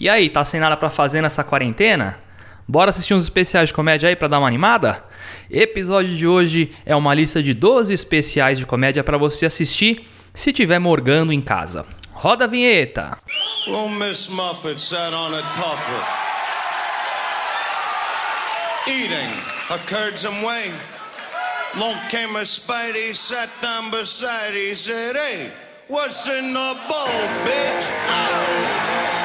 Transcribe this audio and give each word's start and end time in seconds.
E 0.00 0.08
aí, 0.08 0.30
tá 0.30 0.44
sem 0.44 0.60
nada 0.60 0.76
para 0.76 0.90
fazer 0.90 1.20
nessa 1.20 1.42
quarentena? 1.42 2.20
Bora 2.68 2.90
assistir 2.90 3.14
uns 3.14 3.24
especiais 3.24 3.70
de 3.70 3.74
comédia 3.74 4.08
aí 4.08 4.14
para 4.14 4.28
dar 4.28 4.38
uma 4.38 4.46
animada? 4.46 5.02
Episódio 5.50 6.14
de 6.14 6.24
hoje 6.24 6.70
é 6.86 6.94
uma 6.94 7.12
lista 7.12 7.42
de 7.42 7.52
12 7.52 7.92
especiais 7.92 8.58
de 8.60 8.66
comédia 8.66 9.02
para 9.02 9.18
você 9.18 9.46
assistir 9.46 10.08
se 10.32 10.52
tiver 10.52 10.78
morgando 10.78 11.32
em 11.32 11.40
casa. 11.40 11.84
Roda 12.12 12.44
a 12.44 12.46
vinheta. 12.46 13.18
Well, 13.66 13.88
Miss 13.88 14.28
Muffet 14.28 14.78
sat 14.78 15.12
on 15.12 15.34
a 15.34 15.42
eating 18.86 19.30
a 19.70 19.78
curds 19.78 20.24
and 20.24 20.46
whey. 20.46 20.72
Long 21.76 21.96
came 22.08 22.36
a 22.36 22.44
Spidey, 22.44 23.14
sat 23.14 23.50
down 23.60 23.90
beside, 23.90 24.54
he 24.54 24.76
said, 24.76 25.16
"Hey, 25.16 25.50
what's 25.88 26.26
in 26.28 26.54
the 26.54 26.76
bowl, 26.88 27.28
bitch?" 27.44 29.17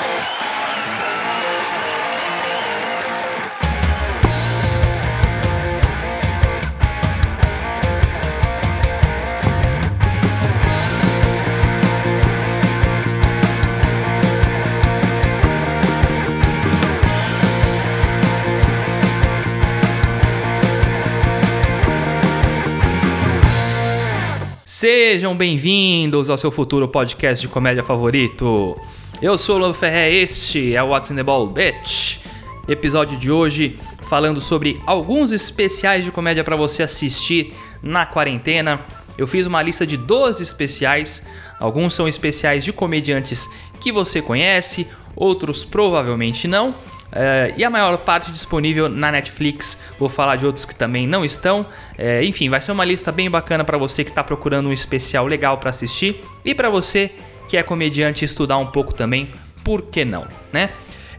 Sejam 24.84 25.34
bem-vindos 25.34 26.30
ao 26.30 26.38
seu 26.38 26.52
futuro 26.52 26.90
podcast 26.90 27.42
de 27.42 27.48
comédia 27.48 27.82
favorito. 27.82 28.78
Eu 29.22 29.38
sou 29.38 29.56
o 29.56 29.60
Lobo 29.60 29.74
Ferré, 29.74 30.12
este 30.12 30.76
é 30.76 30.84
o 30.84 30.88
What's 30.88 31.10
in 31.10 31.16
the 31.16 31.24
Ball 31.24 31.48
Bitch. 31.48 32.20
Episódio 32.68 33.18
de 33.18 33.32
hoje 33.32 33.80
falando 34.02 34.42
sobre 34.42 34.82
alguns 34.86 35.32
especiais 35.32 36.04
de 36.04 36.12
comédia 36.12 36.44
para 36.44 36.58
você 36.58 36.84
assistir 36.84 37.54
na 37.82 38.06
quarentena. 38.06 38.86
Eu 39.18 39.26
fiz 39.26 39.46
uma 39.46 39.62
lista 39.62 39.88
de 39.88 39.96
12 39.96 40.44
especiais. 40.44 41.24
Alguns 41.62 41.94
são 41.94 42.06
especiais 42.06 42.66
de 42.66 42.74
comediantes 42.74 43.50
que 43.80 43.90
você 43.90 44.22
conhece, 44.22 44.86
outros 45.16 45.64
provavelmente 45.64 46.46
não. 46.46 46.76
Uh, 47.14 47.54
e 47.56 47.64
a 47.64 47.70
maior 47.70 47.96
parte 48.00 48.32
disponível 48.32 48.90
na 48.90 49.12
Netflix. 49.12 49.78
Vou 50.00 50.10
falar 50.10 50.36
de 50.36 50.48
outros 50.48 50.66
que 50.66 50.74
também 50.74 51.06
não 51.06 51.24
estão. 51.24 51.62
Uh, 51.62 52.24
enfim, 52.24 52.50
vai 52.50 52.60
ser 52.60 52.72
uma 52.72 52.84
lista 52.84 53.12
bem 53.12 53.30
bacana 53.30 53.64
para 53.64 53.78
você 53.78 54.04
que 54.04 54.10
está 54.10 54.24
procurando 54.24 54.68
um 54.68 54.74
especial 54.74 55.28
legal 55.28 55.60
para 55.60 55.70
assistir 55.70 56.24
e 56.44 56.56
para 56.56 56.72
você 56.72 57.12
que 57.48 57.56
é 57.56 57.62
comediante 57.62 58.26
estudar 58.26 58.58
um 58.58 58.66
pouco 58.66 58.94
também. 58.94 59.32
Por 59.64 59.84
que 59.84 60.04
não, 60.04 60.28
né? 60.52 60.72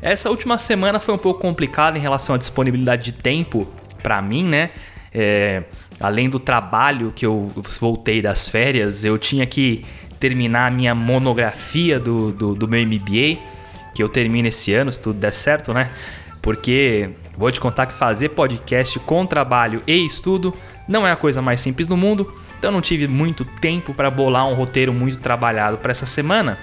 Essa 0.03 0.28
última 0.31 0.59
semana 0.59 0.98
foi 0.98 1.14
um 1.14 1.19
pouco 1.19 1.41
complicada 1.41 1.97
em 1.97 2.01
relação 2.01 2.34
à 2.34 2.39
disponibilidade 2.39 3.05
de 3.05 3.12
tempo 3.12 3.67
para 4.03 4.20
mim, 4.20 4.42
né? 4.42 4.70
É, 5.14 5.62
além 6.01 6.29
do 6.29 6.41
trabalho 6.41 7.12
que 7.14 7.25
eu 7.25 7.53
voltei 7.81 8.20
das 8.20 8.48
férias, 8.48 9.05
eu 9.05 9.17
tinha 9.17 9.47
que 9.47 9.84
terminar 10.19 10.67
a 10.67 10.70
minha 10.70 10.95
monografia 10.95 12.01
do, 12.01 12.33
do, 12.33 12.55
do 12.55 12.67
meu 12.67 12.84
MBA 12.84 13.39
que 13.95 14.03
eu 14.03 14.09
termine 14.09 14.48
esse 14.48 14.75
ano, 14.75 14.92
se 14.92 15.00
tudo 15.00 15.19
der 15.19 15.33
certo, 15.33 15.73
né? 15.73 15.91
Porque 16.42 17.11
vou 17.39 17.50
te 17.50 17.61
contar 17.61 17.87
que 17.87 17.95
fazer 17.95 18.31
podcast 18.31 18.98
com 19.01 19.25
trabalho 19.25 19.83
e 19.86 20.05
estudo 20.05 20.55
não 20.86 21.06
é 21.06 21.12
a 21.12 21.17
coisa 21.17 21.41
mais 21.41 21.61
simples 21.61 21.86
do 21.86 21.97
mundo, 21.97 22.34
então 22.59 22.70
não 22.70 22.81
tive 22.81 23.06
muito 23.06 23.45
tempo 23.45 23.95
para 23.95 24.11
bolar 24.11 24.47
um 24.47 24.55
roteiro 24.55 24.92
muito 24.92 25.19
trabalhado 25.19 25.78
para 25.78 25.91
essa 25.91 26.06
semana. 26.06 26.59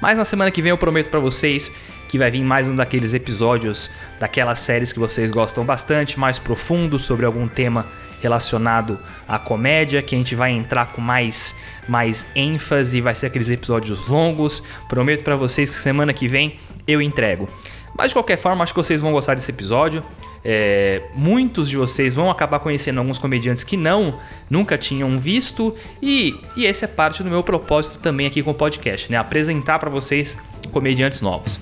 Mas 0.00 0.18
na 0.18 0.24
semana 0.24 0.50
que 0.50 0.62
vem 0.62 0.70
eu 0.70 0.78
prometo 0.78 1.10
para 1.10 1.20
vocês 1.20 1.72
que 2.08 2.18
vai 2.18 2.30
vir 2.30 2.44
mais 2.44 2.68
um 2.68 2.74
daqueles 2.74 3.14
episódios 3.14 3.90
daquelas 4.20 4.60
séries 4.60 4.92
que 4.92 4.98
vocês 4.98 5.30
gostam 5.30 5.64
bastante, 5.64 6.18
mais 6.20 6.38
profundo 6.38 6.98
sobre 6.98 7.24
algum 7.24 7.48
tema 7.48 7.86
relacionado 8.22 8.98
à 9.26 9.38
comédia, 9.38 10.00
que 10.00 10.14
a 10.14 10.18
gente 10.18 10.34
vai 10.34 10.52
entrar 10.52 10.86
com 10.86 11.00
mais 11.00 11.54
mais 11.88 12.26
ênfase, 12.34 13.00
vai 13.00 13.14
ser 13.14 13.26
aqueles 13.26 13.50
episódios 13.50 14.06
longos. 14.06 14.62
Prometo 14.88 15.24
para 15.24 15.34
vocês 15.34 15.70
que 15.70 15.76
semana 15.76 16.12
que 16.12 16.28
vem 16.28 16.58
eu 16.86 17.02
entrego. 17.02 17.48
Mas 17.96 18.08
de 18.08 18.14
qualquer 18.14 18.38
forma, 18.38 18.62
acho 18.62 18.72
que 18.72 18.78
vocês 18.78 19.00
vão 19.02 19.12
gostar 19.12 19.34
desse 19.34 19.50
episódio. 19.50 20.02
É, 20.44 21.02
muitos 21.14 21.68
de 21.68 21.76
vocês 21.76 22.14
vão 22.14 22.30
acabar 22.30 22.58
conhecendo 22.58 22.98
alguns 22.98 23.18
comediantes 23.18 23.62
que 23.62 23.76
não, 23.76 24.18
nunca 24.50 24.76
tinham 24.76 25.16
visto 25.16 25.76
e, 26.00 26.34
e 26.56 26.64
esse 26.64 26.84
é 26.84 26.88
parte 26.88 27.22
do 27.22 27.30
meu 27.30 27.44
propósito 27.44 28.00
também 28.00 28.26
aqui 28.26 28.42
com 28.42 28.50
o 28.50 28.54
podcast, 28.54 29.10
né? 29.10 29.16
Apresentar 29.16 29.78
para 29.78 29.88
vocês 29.88 30.36
comediantes 30.72 31.20
novos. 31.20 31.60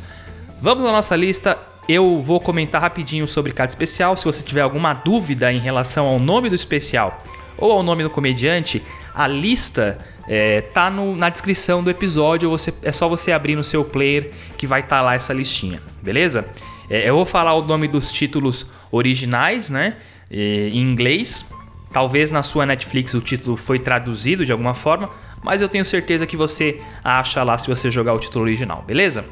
Vamos 0.62 0.84
à 0.84 0.92
nossa 0.92 1.16
lista. 1.16 1.58
Eu 1.92 2.22
vou 2.22 2.38
comentar 2.38 2.80
rapidinho 2.80 3.26
sobre 3.26 3.50
cada 3.50 3.68
especial. 3.68 4.16
Se 4.16 4.24
você 4.24 4.44
tiver 4.44 4.60
alguma 4.60 4.94
dúvida 4.94 5.52
em 5.52 5.58
relação 5.58 6.06
ao 6.06 6.20
nome 6.20 6.48
do 6.48 6.54
especial 6.54 7.24
ou 7.58 7.72
ao 7.72 7.82
nome 7.82 8.04
do 8.04 8.08
comediante, 8.08 8.80
a 9.12 9.26
lista 9.26 9.98
é, 10.28 10.60
tá 10.60 10.88
no, 10.88 11.16
na 11.16 11.28
descrição 11.28 11.82
do 11.82 11.90
episódio. 11.90 12.48
Você, 12.48 12.72
é 12.84 12.92
só 12.92 13.08
você 13.08 13.32
abrir 13.32 13.56
no 13.56 13.64
seu 13.64 13.84
player 13.84 14.30
que 14.56 14.68
vai 14.68 14.82
estar 14.82 14.98
tá 14.98 15.02
lá 15.02 15.16
essa 15.16 15.32
listinha, 15.32 15.82
beleza? 16.00 16.46
É, 16.88 17.08
eu 17.08 17.16
vou 17.16 17.24
falar 17.24 17.54
o 17.54 17.62
nome 17.64 17.88
dos 17.88 18.12
títulos 18.12 18.66
originais, 18.92 19.68
né? 19.68 19.96
em 20.30 20.78
inglês. 20.78 21.50
Talvez 21.92 22.30
na 22.30 22.44
sua 22.44 22.64
Netflix 22.64 23.14
o 23.14 23.20
título 23.20 23.56
foi 23.56 23.80
traduzido 23.80 24.46
de 24.46 24.52
alguma 24.52 24.74
forma, 24.74 25.10
mas 25.42 25.62
eu 25.62 25.68
tenho 25.68 25.84
certeza 25.84 26.26
que 26.26 26.36
você 26.36 26.80
acha 27.02 27.42
lá 27.42 27.56
se 27.56 27.68
você 27.68 27.90
jogar 27.90 28.12
o 28.12 28.18
título 28.18 28.44
original, 28.44 28.84
beleza? 28.86 29.24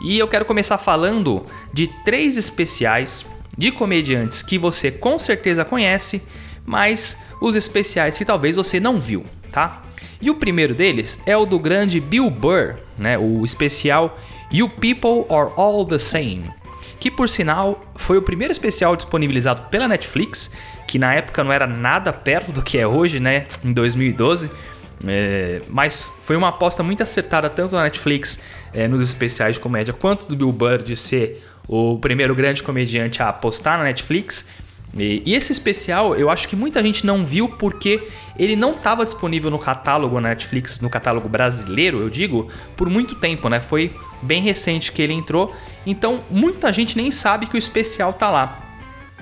E 0.00 0.18
eu 0.18 0.26
quero 0.26 0.44
começar 0.44 0.78
falando 0.78 1.44
de 1.72 1.86
três 2.04 2.36
especiais 2.36 3.24
de 3.56 3.70
comediantes 3.70 4.42
que 4.42 4.58
você 4.58 4.90
com 4.90 5.18
certeza 5.18 5.64
conhece, 5.64 6.22
mas 6.64 7.16
os 7.40 7.54
especiais 7.54 8.18
que 8.18 8.24
talvez 8.24 8.56
você 8.56 8.80
não 8.80 8.98
viu, 8.98 9.24
tá? 9.50 9.82
E 10.20 10.30
o 10.30 10.34
primeiro 10.34 10.74
deles 10.74 11.20
é 11.26 11.36
o 11.36 11.44
do 11.44 11.58
grande 11.58 12.00
Bill 12.00 12.30
Burr, 12.30 12.76
né? 12.96 13.18
O 13.18 13.44
especial 13.44 14.18
You 14.50 14.68
People 14.68 15.26
Are 15.34 15.50
All 15.56 15.84
the 15.84 15.98
Same, 15.98 16.50
que 17.00 17.10
por 17.10 17.28
sinal 17.28 17.84
foi 17.96 18.16
o 18.16 18.22
primeiro 18.22 18.52
especial 18.52 18.94
disponibilizado 18.94 19.62
pela 19.70 19.88
Netflix, 19.88 20.50
que 20.86 20.98
na 20.98 21.14
época 21.14 21.42
não 21.42 21.52
era 21.52 21.66
nada 21.66 22.12
perto 22.12 22.52
do 22.52 22.62
que 22.62 22.78
é 22.78 22.86
hoje, 22.86 23.18
né? 23.18 23.46
Em 23.64 23.72
2012. 23.72 24.50
É, 25.06 25.60
mas 25.68 26.12
foi 26.22 26.36
uma 26.36 26.48
aposta 26.48 26.82
muito 26.82 27.02
acertada 27.02 27.50
tanto 27.50 27.74
na 27.74 27.82
Netflix 27.82 28.38
é, 28.72 28.86
nos 28.86 29.00
especiais 29.00 29.56
de 29.56 29.60
comédia 29.60 29.92
quanto 29.92 30.26
do 30.26 30.36
Bill 30.36 30.52
Burr 30.52 30.82
de 30.82 30.96
ser 30.96 31.44
o 31.66 31.98
primeiro 31.98 32.34
grande 32.36 32.62
comediante 32.62 33.20
a 33.20 33.28
apostar 33.28 33.78
na 33.78 33.84
Netflix 33.84 34.46
e, 34.96 35.22
e, 35.24 35.34
esse 35.34 35.52
especial 35.52 36.14
eu 36.14 36.28
acho 36.28 36.46
que 36.46 36.54
muita 36.54 36.82
gente 36.82 37.06
não 37.06 37.24
viu 37.24 37.48
porque 37.48 38.08
ele 38.38 38.54
não 38.54 38.74
estava 38.76 39.04
disponível 39.04 39.50
no 39.50 39.58
catálogo 39.58 40.20
na 40.20 40.30
Netflix, 40.30 40.80
no 40.80 40.90
catálogo 40.90 41.28
brasileiro, 41.28 42.00
eu 42.00 42.10
digo, 42.10 42.48
por 42.76 42.90
muito 42.90 43.14
tempo, 43.14 43.48
né? 43.48 43.58
Foi 43.58 43.96
bem 44.20 44.42
recente 44.42 44.92
que 44.92 45.00
ele 45.00 45.14
entrou, 45.14 45.54
então 45.86 46.22
muita 46.30 46.72
gente 46.72 46.96
nem 46.96 47.10
sabe 47.10 47.46
que 47.46 47.56
o 47.56 47.58
especial 47.58 48.12
tá 48.12 48.28
lá, 48.28 48.60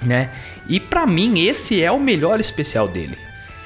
né? 0.02 0.32
E 0.68 0.80
para 0.80 1.06
mim 1.06 1.40
esse 1.46 1.80
é 1.82 1.92
o 1.92 2.00
melhor 2.00 2.40
especial 2.40 2.88
dele. 2.88 3.16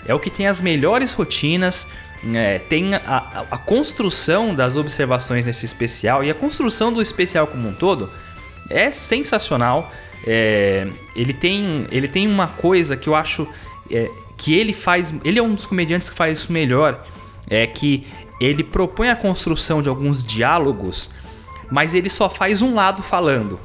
É 0.07 0.13
o 0.13 0.21
que 0.21 0.29
tem 0.29 0.47
as 0.47 0.61
melhores 0.61 1.15
rotinas, 1.15 1.87
é, 2.35 2.59
tem 2.59 2.95
a, 2.95 3.45
a, 3.51 3.59
construção 3.59 4.55
das 4.55 4.77
observações 4.77 5.47
nesse 5.47 5.67
especial 5.67 6.25
e 6.25 6.31
a 6.31 6.35
construção 6.35 6.93
do 6.93 7.03
especial 7.03 7.47
como 7.47 7.69
um 7.69 7.75
todo 7.75 8.11
é 8.71 8.91
sensacional. 8.91 9.91
É, 10.27 10.89
ele, 11.15 11.35
tem, 11.35 11.87
ele 11.91 12.09
tem 12.09 12.27
uma 12.27 12.47
coisa 12.47 12.97
que 12.97 13.09
eu 13.09 13.15
acho 13.15 13.47
é, 13.91 14.09
que 14.39 14.55
ele 14.55 14.73
faz. 14.73 15.13
Ele 15.25 15.39
é 15.39 15.43
um 15.43 15.55
dos 15.55 15.67
comediantes 15.67 16.09
que 16.09 16.17
faz 16.17 16.39
isso 16.39 16.53
melhor. 16.53 17.05
É 17.49 17.67
que 17.67 18.07
ele 18.41 18.65
propõe 18.65 19.11
a 19.11 19.17
construção 19.17 19.83
de 19.83 19.89
alguns 19.89 20.25
diálogos, 20.25 21.11
mas 21.71 21.95
ele 21.95 22.09
só 22.09 22.29
faz 22.29 22.63
um 22.63 22.75
lado 22.75 23.03
falando, 23.03 23.61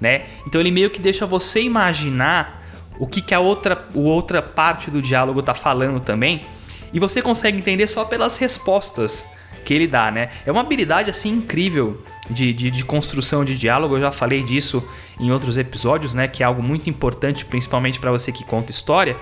né? 0.00 0.22
Então 0.46 0.60
ele 0.60 0.70
meio 0.70 0.90
que 0.90 1.00
deixa 1.00 1.26
você 1.26 1.60
imaginar 1.60 2.62
o 2.98 3.06
que, 3.06 3.20
que 3.20 3.34
a 3.34 3.40
outra, 3.40 3.86
a 3.94 3.98
outra 3.98 4.40
parte 4.40 4.90
do 4.90 5.02
diálogo 5.02 5.42
tá 5.42 5.54
falando 5.54 6.00
também, 6.00 6.46
e 6.92 6.98
você 6.98 7.20
consegue 7.20 7.58
entender 7.58 7.86
só 7.86 8.04
pelas 8.04 8.36
respostas 8.36 9.28
que 9.64 9.74
ele 9.74 9.86
dá, 9.86 10.10
né? 10.10 10.30
É 10.46 10.52
uma 10.52 10.60
habilidade 10.60 11.10
assim 11.10 11.30
incrível 11.30 12.00
de, 12.30 12.52
de, 12.52 12.70
de, 12.70 12.84
construção 12.84 13.44
de 13.44 13.58
diálogo. 13.58 13.96
Eu 13.96 14.00
já 14.00 14.12
falei 14.12 14.42
disso 14.42 14.82
em 15.18 15.30
outros 15.30 15.58
episódios, 15.58 16.14
né? 16.14 16.28
Que 16.28 16.42
é 16.42 16.46
algo 16.46 16.62
muito 16.62 16.88
importante, 16.88 17.44
principalmente 17.44 17.98
para 17.98 18.10
você 18.10 18.30
que 18.30 18.44
conta 18.44 18.70
história. 18.70 19.16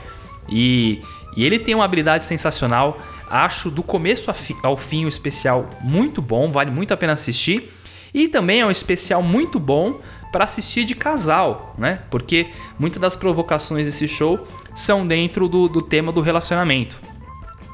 E, 0.48 1.02
e, 1.36 1.44
ele 1.44 1.58
tem 1.58 1.74
uma 1.74 1.84
habilidade 1.84 2.24
sensacional. 2.24 2.98
Acho 3.28 3.70
do 3.70 3.82
começo 3.82 4.30
ao 4.62 4.76
fim 4.76 5.06
o 5.06 5.08
especial 5.08 5.68
muito 5.80 6.20
bom, 6.20 6.50
vale 6.50 6.70
muito 6.70 6.92
a 6.92 6.96
pena 6.96 7.14
assistir. 7.14 7.72
E 8.12 8.28
também 8.28 8.60
é 8.60 8.66
um 8.66 8.70
especial 8.70 9.22
muito 9.22 9.58
bom 9.58 10.00
para 10.30 10.44
assistir 10.44 10.84
de 10.84 10.94
casal, 10.94 11.74
né? 11.78 12.00
Porque 12.10 12.48
muitas 12.78 13.00
das 13.00 13.16
provocações 13.16 13.86
desse 13.86 14.06
show 14.06 14.46
são 14.74 15.06
dentro 15.06 15.48
do, 15.48 15.68
do 15.68 15.80
tema 15.80 16.12
do 16.12 16.20
relacionamento. 16.20 16.98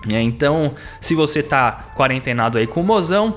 É, 0.09 0.21
então, 0.21 0.75
se 1.01 1.15
você 1.15 1.43
tá 1.43 1.93
quarentenado 1.97 2.57
aí 2.57 2.67
com 2.67 2.81
o 2.81 2.85
mozão, 2.85 3.35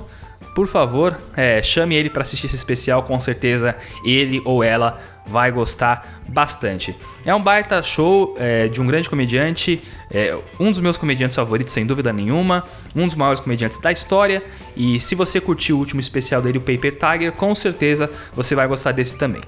por 0.54 0.68
favor, 0.68 1.19
é, 1.36 1.63
chame 1.63 1.95
ele 1.95 2.10
para 2.10 2.21
assistir 2.21 2.45
esse 2.45 2.56
especial, 2.56 3.04
com 3.04 3.19
certeza 3.19 3.75
ele 4.06 4.39
ou 4.45 4.63
ela 4.63 5.00
vai 5.25 5.51
gostar 5.51 6.21
bastante. 6.27 6.95
É 7.25 7.33
um 7.33 7.42
baita 7.42 7.81
show 7.81 8.36
é, 8.38 8.68
de 8.68 8.81
um 8.81 8.86
grande 8.86 9.10
comediante, 9.10 9.81
é, 10.12 10.38
um 10.60 10.69
dos 10.69 10.80
meus 10.80 10.98
comediantes 10.98 11.36
favoritos, 11.36 11.74
sem 11.74 11.86
dúvida 11.86 12.13
nenhuma, 12.13 12.65
um 12.95 13.07
dos 13.07 13.15
maiores 13.15 13.39
comediantes 13.39 13.80
da 13.80 13.92
história. 13.92 14.44
E 14.75 15.00
se 15.00 15.15
você 15.15 15.42
curtiu 15.42 15.77
o 15.77 15.80
último 15.80 16.00
especial 16.00 16.42
dele, 16.42 16.60
o 16.60 16.62
Paper 16.62 16.98
Tiger, 16.98 17.31
com 17.31 17.56
certeza 17.56 18.10
você 18.33 18.54
vai 18.54 18.68
gostar 18.68 18.92
desse 18.92 19.18
também. 19.18 19.42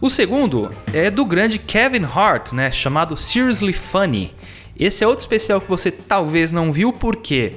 O 0.00 0.08
segundo 0.08 0.72
é 0.94 1.10
do 1.10 1.26
grande 1.26 1.58
Kevin 1.58 2.04
Hart, 2.04 2.52
né, 2.52 2.70
chamado 2.70 3.18
Seriously 3.18 3.74
Funny. 3.74 4.34
Esse 4.78 5.04
é 5.04 5.06
outro 5.06 5.20
especial 5.20 5.60
que 5.60 5.68
você 5.68 5.90
talvez 5.90 6.50
não 6.50 6.72
viu, 6.72 6.90
porque 6.90 7.52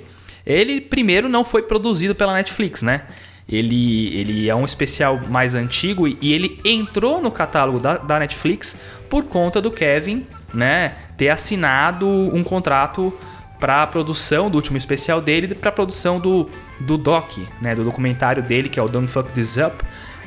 ele 0.46 0.82
primeiro 0.82 1.30
não 1.30 1.46
foi 1.46 1.62
produzido 1.62 2.14
pela 2.14 2.34
Netflix, 2.34 2.82
né? 2.82 3.04
Ele, 3.48 4.14
ele 4.18 4.50
é 4.50 4.56
um 4.56 4.66
especial 4.66 5.22
mais 5.30 5.56
antigo 5.56 6.06
e, 6.06 6.18
e 6.22 6.34
ele 6.34 6.60
entrou 6.66 7.22
no 7.22 7.32
catálogo 7.32 7.80
da, 7.80 7.98
da, 7.98 8.20
Netflix 8.20 8.76
por 9.10 9.26
conta 9.26 9.62
do 9.62 9.72
Kevin, 9.72 10.26
né, 10.54 10.94
ter 11.18 11.30
assinado 11.30 12.08
um 12.08 12.44
contrato 12.44 13.14
para 13.58 13.84
a 13.84 13.88
produção 13.88 14.50
do 14.50 14.56
último 14.56 14.78
especial 14.78 15.22
dele, 15.22 15.56
para 15.56 15.70
a 15.70 15.74
produção 15.74 16.20
do, 16.20 16.50
do 16.82 16.98
doc, 16.98 17.38
né, 17.62 17.74
do 17.74 17.86
documentário 17.86 18.44
dele 18.44 18.68
que 18.68 18.80
é 18.80 18.84
o 18.84 18.90
Don't 18.90 19.08
Fuck 19.08 19.32
This 19.32 19.56
Up. 19.58 19.84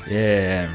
É... 0.08 0.68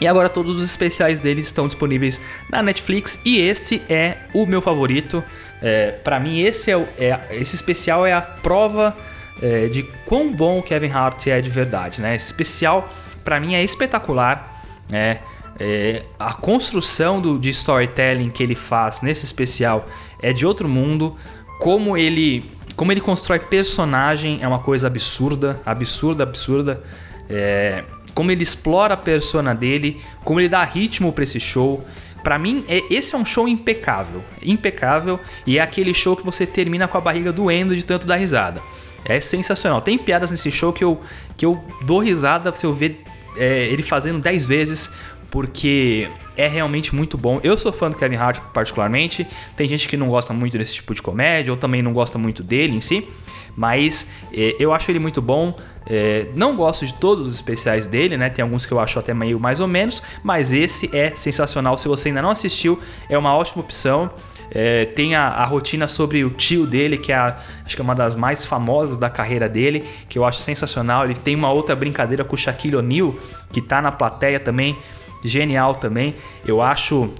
E 0.00 0.06
agora 0.06 0.28
todos 0.28 0.56
os 0.56 0.62
especiais 0.62 1.20
dele 1.20 1.40
estão 1.40 1.66
disponíveis 1.66 2.20
na 2.50 2.62
Netflix 2.62 3.18
e 3.24 3.38
esse 3.38 3.82
é 3.88 4.18
o 4.34 4.44
meu 4.44 4.60
favorito. 4.60 5.24
É, 5.62 5.92
para 5.92 6.20
mim 6.20 6.40
esse 6.40 6.70
é, 6.70 6.74
é, 6.98 7.20
esse 7.30 7.56
especial 7.56 8.06
é 8.06 8.12
a 8.12 8.20
prova 8.20 8.96
é, 9.40 9.68
de 9.68 9.82
quão 10.04 10.32
bom 10.32 10.58
o 10.58 10.62
Kevin 10.62 10.90
Hart 10.90 11.26
é 11.28 11.40
de 11.40 11.48
verdade, 11.48 12.00
né? 12.00 12.14
Esse 12.14 12.26
especial 12.26 12.92
para 13.24 13.40
mim 13.40 13.54
é 13.54 13.64
espetacular, 13.64 14.62
né? 14.88 15.20
É, 15.58 16.02
a 16.18 16.34
construção 16.34 17.18
do, 17.18 17.38
de 17.38 17.48
storytelling 17.48 18.28
que 18.28 18.42
ele 18.42 18.54
faz 18.54 19.00
nesse 19.00 19.24
especial 19.24 19.88
é 20.20 20.32
de 20.32 20.44
outro 20.46 20.68
mundo. 20.68 21.16
Como 21.58 21.96
ele, 21.96 22.44
como 22.74 22.92
ele 22.92 23.00
constrói 23.00 23.38
personagem 23.38 24.40
é 24.42 24.48
uma 24.48 24.58
coisa 24.58 24.86
absurda, 24.86 25.60
absurda, 25.64 26.22
absurda. 26.22 26.82
É, 27.28 27.82
como 28.16 28.32
ele 28.32 28.42
explora 28.42 28.94
a 28.94 28.96
persona 28.96 29.54
dele, 29.54 30.00
como 30.24 30.40
ele 30.40 30.48
dá 30.48 30.64
ritmo 30.64 31.12
para 31.12 31.22
esse 31.22 31.38
show. 31.38 31.86
Para 32.24 32.38
mim, 32.38 32.64
é, 32.66 32.82
esse 32.88 33.14
é 33.14 33.18
um 33.18 33.26
show 33.26 33.46
impecável, 33.46 34.24
impecável 34.42 35.20
e 35.46 35.58
é 35.58 35.60
aquele 35.60 35.92
show 35.92 36.16
que 36.16 36.24
você 36.24 36.46
termina 36.46 36.88
com 36.88 36.96
a 36.96 37.00
barriga 37.00 37.30
doendo 37.30 37.76
de 37.76 37.84
tanto 37.84 38.06
dar 38.06 38.16
risada. 38.16 38.62
É 39.04 39.20
sensacional. 39.20 39.82
Tem 39.82 39.98
piadas 39.98 40.30
nesse 40.30 40.50
show 40.50 40.72
que 40.72 40.82
eu, 40.82 40.98
que 41.36 41.44
eu 41.44 41.62
dou 41.84 41.98
risada 41.98 42.52
se 42.54 42.64
eu 42.64 42.72
ver 42.72 43.04
é, 43.36 43.66
ele 43.66 43.82
fazendo 43.82 44.18
10 44.18 44.48
vezes, 44.48 44.90
porque 45.30 46.08
é 46.38 46.48
realmente 46.48 46.94
muito 46.94 47.18
bom. 47.18 47.38
Eu 47.44 47.58
sou 47.58 47.70
fã 47.70 47.90
do 47.90 47.96
Kevin 47.96 48.16
Hart 48.16 48.40
particularmente. 48.54 49.26
Tem 49.58 49.68
gente 49.68 49.86
que 49.86 49.96
não 49.96 50.08
gosta 50.08 50.32
muito 50.32 50.56
desse 50.56 50.76
tipo 50.76 50.94
de 50.94 51.02
comédia, 51.02 51.52
ou 51.52 51.56
também 51.58 51.82
não 51.82 51.92
gosta 51.92 52.16
muito 52.16 52.42
dele 52.42 52.74
em 52.74 52.80
si. 52.80 53.06
Mas 53.54 54.06
é, 54.32 54.56
eu 54.58 54.72
acho 54.72 54.90
ele 54.90 54.98
muito 54.98 55.20
bom. 55.20 55.54
É, 55.88 56.26
não 56.34 56.56
gosto 56.56 56.84
de 56.84 56.94
todos 56.94 57.26
os 57.26 57.34
especiais 57.34 57.86
dele, 57.86 58.16
né? 58.16 58.28
Tem 58.28 58.42
alguns 58.42 58.66
que 58.66 58.72
eu 58.72 58.80
acho 58.80 58.98
até 58.98 59.14
meio 59.14 59.38
mais 59.38 59.60
ou 59.60 59.68
menos. 59.68 60.02
Mas 60.22 60.52
esse 60.52 60.90
é 60.94 61.14
sensacional. 61.14 61.78
Se 61.78 61.86
você 61.86 62.08
ainda 62.08 62.22
não 62.22 62.30
assistiu, 62.30 62.80
é 63.08 63.16
uma 63.16 63.34
ótima 63.34 63.62
opção. 63.62 64.10
É, 64.50 64.84
tem 64.84 65.14
a, 65.14 65.28
a, 65.28 65.44
rotina 65.44 65.88
sobre 65.88 66.24
o 66.24 66.30
tio 66.30 66.66
dele, 66.66 66.96
que 66.96 67.12
é 67.12 67.16
a, 67.16 67.38
acho 67.64 67.74
que 67.74 67.82
é 67.82 67.84
uma 67.84 67.94
das 67.94 68.14
mais 68.14 68.44
famosas 68.44 68.96
da 68.96 69.10
carreira 69.10 69.48
dele, 69.48 69.84
que 70.08 70.18
eu 70.18 70.24
acho 70.24 70.40
sensacional. 70.40 71.04
Ele 71.04 71.14
tem 71.14 71.34
uma 71.34 71.50
outra 71.52 71.74
brincadeira 71.74 72.24
com 72.24 72.34
o 72.34 72.38
Shaquille 72.38 72.76
O'Neal, 72.76 73.14
que 73.52 73.60
tá 73.60 73.82
na 73.82 73.90
plateia 73.90 74.38
também, 74.38 74.76
genial 75.24 75.74
também. 75.74 76.14
Eu 76.44 76.62
acho 76.62 77.10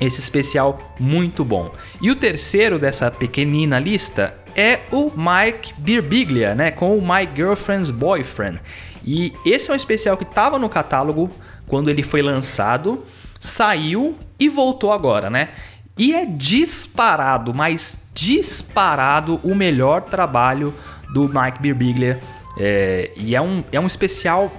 esse 0.00 0.20
especial 0.20 0.94
muito 0.98 1.44
bom. 1.44 1.72
E 2.00 2.10
o 2.10 2.16
terceiro 2.16 2.78
dessa 2.78 3.10
pequenina 3.10 3.78
lista 3.78 4.34
é 4.56 4.80
o 4.90 5.12
Mike 5.14 5.74
Birbiglia, 5.76 6.54
né, 6.54 6.70
com 6.70 6.96
o 6.96 7.02
My 7.02 7.28
Girlfriend's 7.32 7.90
Boyfriend. 7.90 8.58
E 9.04 9.32
esse 9.44 9.70
é 9.70 9.72
um 9.72 9.76
especial 9.76 10.16
que 10.16 10.24
estava 10.24 10.58
no 10.58 10.68
catálogo 10.68 11.30
quando 11.66 11.90
ele 11.90 12.02
foi 12.02 12.22
lançado, 12.22 13.04
saiu 13.38 14.18
e 14.38 14.48
voltou 14.48 14.92
agora, 14.92 15.28
né? 15.28 15.50
E 15.98 16.14
é 16.14 16.26
disparado, 16.26 17.54
mas 17.54 18.04
disparado 18.14 19.40
o 19.42 19.54
melhor 19.54 20.02
trabalho 20.02 20.74
do 21.12 21.28
Mike 21.28 21.60
Birbiglia. 21.60 22.20
É, 22.58 23.12
e 23.16 23.36
é 23.36 23.40
um, 23.40 23.62
é 23.70 23.78
um 23.78 23.86
especial 23.86 24.50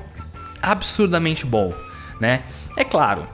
absurdamente 0.61 1.45
bom, 1.45 1.73
né? 2.19 2.43
É 2.75 2.83
claro, 2.83 3.27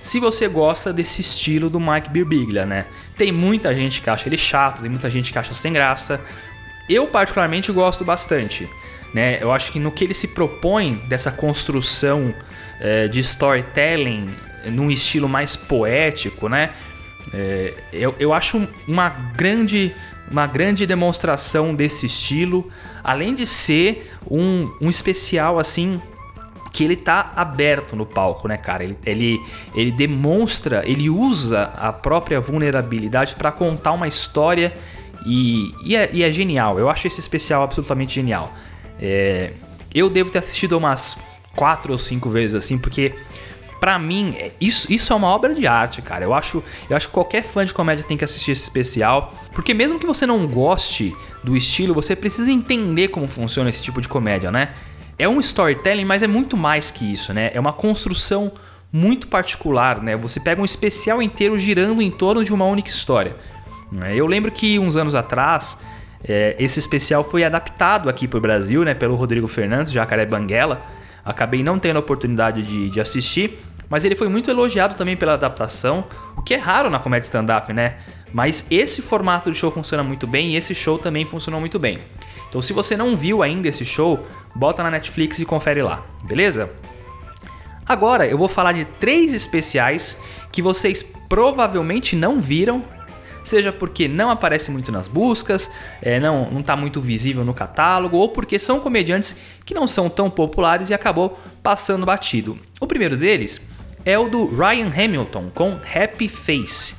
se 0.00 0.20
você 0.20 0.48
gosta 0.48 0.92
desse 0.92 1.20
estilo 1.20 1.68
do 1.68 1.80
Mike 1.80 2.08
Birbiglia, 2.10 2.64
né? 2.64 2.86
Tem 3.18 3.32
muita 3.32 3.74
gente 3.74 4.00
que 4.00 4.08
acha 4.08 4.28
ele 4.28 4.38
chato, 4.38 4.80
tem 4.80 4.90
muita 4.90 5.10
gente 5.10 5.32
que 5.32 5.38
acha 5.38 5.52
sem 5.52 5.72
graça. 5.72 6.20
Eu 6.88 7.06
particularmente 7.08 7.70
gosto 7.72 8.04
bastante, 8.04 8.68
né? 9.12 9.38
Eu 9.42 9.52
acho 9.52 9.72
que 9.72 9.78
no 9.78 9.90
que 9.90 10.04
ele 10.04 10.14
se 10.14 10.28
propõe 10.28 10.94
dessa 11.08 11.30
construção 11.30 12.34
é, 12.80 13.08
de 13.08 13.20
storytelling 13.20 14.34
num 14.66 14.90
estilo 14.90 15.28
mais 15.28 15.56
poético, 15.56 16.48
né? 16.48 16.70
É, 17.34 17.74
eu, 17.92 18.14
eu 18.18 18.32
acho 18.32 18.66
uma 18.86 19.08
grande, 19.08 19.94
uma 20.30 20.46
grande 20.46 20.86
demonstração 20.86 21.74
desse 21.74 22.06
estilo, 22.06 22.70
além 23.02 23.34
de 23.34 23.46
ser 23.46 24.10
um, 24.30 24.72
um 24.80 24.88
especial 24.88 25.58
assim 25.58 26.00
que 26.72 26.84
ele 26.84 26.96
tá 26.96 27.32
aberto 27.34 27.96
no 27.96 28.04
palco, 28.04 28.46
né, 28.46 28.56
cara? 28.56 28.84
Ele, 28.84 28.96
ele, 29.04 29.40
ele 29.74 29.92
demonstra, 29.92 30.82
ele 30.86 31.08
usa 31.08 31.72
a 31.76 31.92
própria 31.92 32.40
vulnerabilidade 32.40 33.34
para 33.34 33.50
contar 33.50 33.92
uma 33.92 34.06
história 34.06 34.74
e, 35.26 35.74
e, 35.84 35.96
é, 35.96 36.10
e, 36.12 36.22
é, 36.22 36.30
genial. 36.30 36.78
Eu 36.78 36.88
acho 36.88 37.06
esse 37.06 37.20
especial 37.20 37.62
absolutamente 37.62 38.14
genial. 38.14 38.52
É, 39.00 39.52
eu 39.94 40.10
devo 40.10 40.30
ter 40.30 40.38
assistido 40.38 40.76
umas 40.76 41.16
quatro 41.56 41.92
ou 41.92 41.98
cinco 41.98 42.28
vezes 42.28 42.54
assim, 42.54 42.78
porque 42.78 43.14
para 43.80 43.98
mim, 43.98 44.34
é, 44.38 44.50
isso, 44.60 44.92
isso 44.92 45.12
é 45.12 45.16
uma 45.16 45.28
obra 45.28 45.54
de 45.54 45.66
arte, 45.66 46.02
cara. 46.02 46.24
Eu 46.24 46.34
acho, 46.34 46.62
eu 46.88 46.96
acho 46.96 47.08
que 47.08 47.14
qualquer 47.14 47.42
fã 47.42 47.64
de 47.64 47.72
comédia 47.72 48.04
tem 48.04 48.16
que 48.16 48.24
assistir 48.24 48.52
esse 48.52 48.62
especial, 48.62 49.34
porque 49.54 49.72
mesmo 49.72 49.98
que 49.98 50.06
você 50.06 50.26
não 50.26 50.46
goste 50.46 51.16
do 51.42 51.56
estilo, 51.56 51.94
você 51.94 52.16
precisa 52.16 52.50
entender 52.50 53.08
como 53.08 53.28
funciona 53.28 53.70
esse 53.70 53.82
tipo 53.82 54.00
de 54.00 54.08
comédia, 54.08 54.50
né? 54.50 54.74
É 55.18 55.28
um 55.28 55.40
storytelling, 55.40 56.04
mas 56.04 56.22
é 56.22 56.26
muito 56.26 56.56
mais 56.56 56.90
que 56.90 57.10
isso, 57.10 57.34
né? 57.34 57.50
É 57.52 57.58
uma 57.58 57.72
construção 57.72 58.52
muito 58.92 59.26
particular, 59.28 60.00
né? 60.00 60.16
Você 60.16 60.38
pega 60.38 60.60
um 60.60 60.64
especial 60.64 61.20
inteiro 61.20 61.58
girando 61.58 62.00
em 62.00 62.10
torno 62.10 62.44
de 62.44 62.52
uma 62.54 62.64
única 62.64 62.88
história. 62.88 63.34
Né? 63.90 64.14
Eu 64.14 64.26
lembro 64.26 64.50
que 64.52 64.78
uns 64.78 64.96
anos 64.96 65.14
atrás, 65.14 65.78
é, 66.24 66.54
esse 66.58 66.78
especial 66.78 67.24
foi 67.24 67.44
adaptado 67.44 68.08
aqui 68.08 68.28
para 68.28 68.38
o 68.38 68.40
Brasil, 68.40 68.84
né? 68.84 68.94
Pelo 68.94 69.16
Rodrigo 69.16 69.48
Fernandes, 69.48 69.92
Jacaré 69.92 70.24
Banguela. 70.24 70.82
Acabei 71.24 71.62
não 71.62 71.78
tendo 71.78 71.96
a 71.96 72.00
oportunidade 72.00 72.62
de, 72.62 72.88
de 72.88 73.00
assistir, 73.00 73.58
mas 73.90 74.04
ele 74.04 74.14
foi 74.14 74.28
muito 74.28 74.50
elogiado 74.50 74.94
também 74.94 75.16
pela 75.16 75.34
adaptação, 75.34 76.04
o 76.36 76.42
que 76.42 76.54
é 76.54 76.58
raro 76.58 76.88
na 76.88 76.98
comédia 76.98 77.26
stand-up, 77.26 77.72
né? 77.72 77.96
Mas 78.32 78.64
esse 78.70 79.02
formato 79.02 79.50
de 79.50 79.58
show 79.58 79.70
funciona 79.70 80.02
muito 80.02 80.26
bem 80.26 80.52
e 80.52 80.56
esse 80.56 80.74
show 80.74 80.98
também 80.98 81.24
funcionou 81.24 81.60
muito 81.60 81.78
bem. 81.78 81.98
Então, 82.48 82.60
se 82.60 82.72
você 82.72 82.96
não 82.96 83.16
viu 83.16 83.42
ainda 83.42 83.68
esse 83.68 83.84
show, 83.84 84.26
bota 84.54 84.82
na 84.82 84.90
Netflix 84.90 85.38
e 85.38 85.44
confere 85.44 85.82
lá, 85.82 86.04
beleza? 86.24 86.70
Agora 87.86 88.26
eu 88.26 88.36
vou 88.36 88.48
falar 88.48 88.72
de 88.72 88.84
três 88.84 89.32
especiais 89.34 90.18
que 90.52 90.60
vocês 90.60 91.02
provavelmente 91.02 92.14
não 92.14 92.38
viram, 92.38 92.84
seja 93.42 93.72
porque 93.72 94.06
não 94.06 94.30
aparece 94.30 94.70
muito 94.70 94.92
nas 94.92 95.08
buscas, 95.08 95.70
é, 96.02 96.20
não 96.20 96.50
não 96.50 96.60
está 96.60 96.76
muito 96.76 97.00
visível 97.00 97.44
no 97.44 97.54
catálogo, 97.54 98.16
ou 98.16 98.28
porque 98.28 98.58
são 98.58 98.80
comediantes 98.80 99.34
que 99.64 99.72
não 99.72 99.86
são 99.86 100.10
tão 100.10 100.28
populares 100.30 100.90
e 100.90 100.94
acabou 100.94 101.38
passando 101.62 102.04
batido. 102.04 102.58
O 102.78 102.86
primeiro 102.86 103.16
deles 103.16 103.60
é 104.04 104.18
o 104.18 104.28
do 104.28 104.46
Ryan 104.46 104.90
Hamilton 104.94 105.50
com 105.54 105.78
Happy 105.94 106.28
Face. 106.28 106.94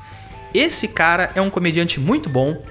Esse 0.53 0.87
cara 0.87 1.31
é 1.35 1.41
um 1.41 1.49
comediante 1.49 1.99
muito 1.99 2.29
bom, 2.29 2.63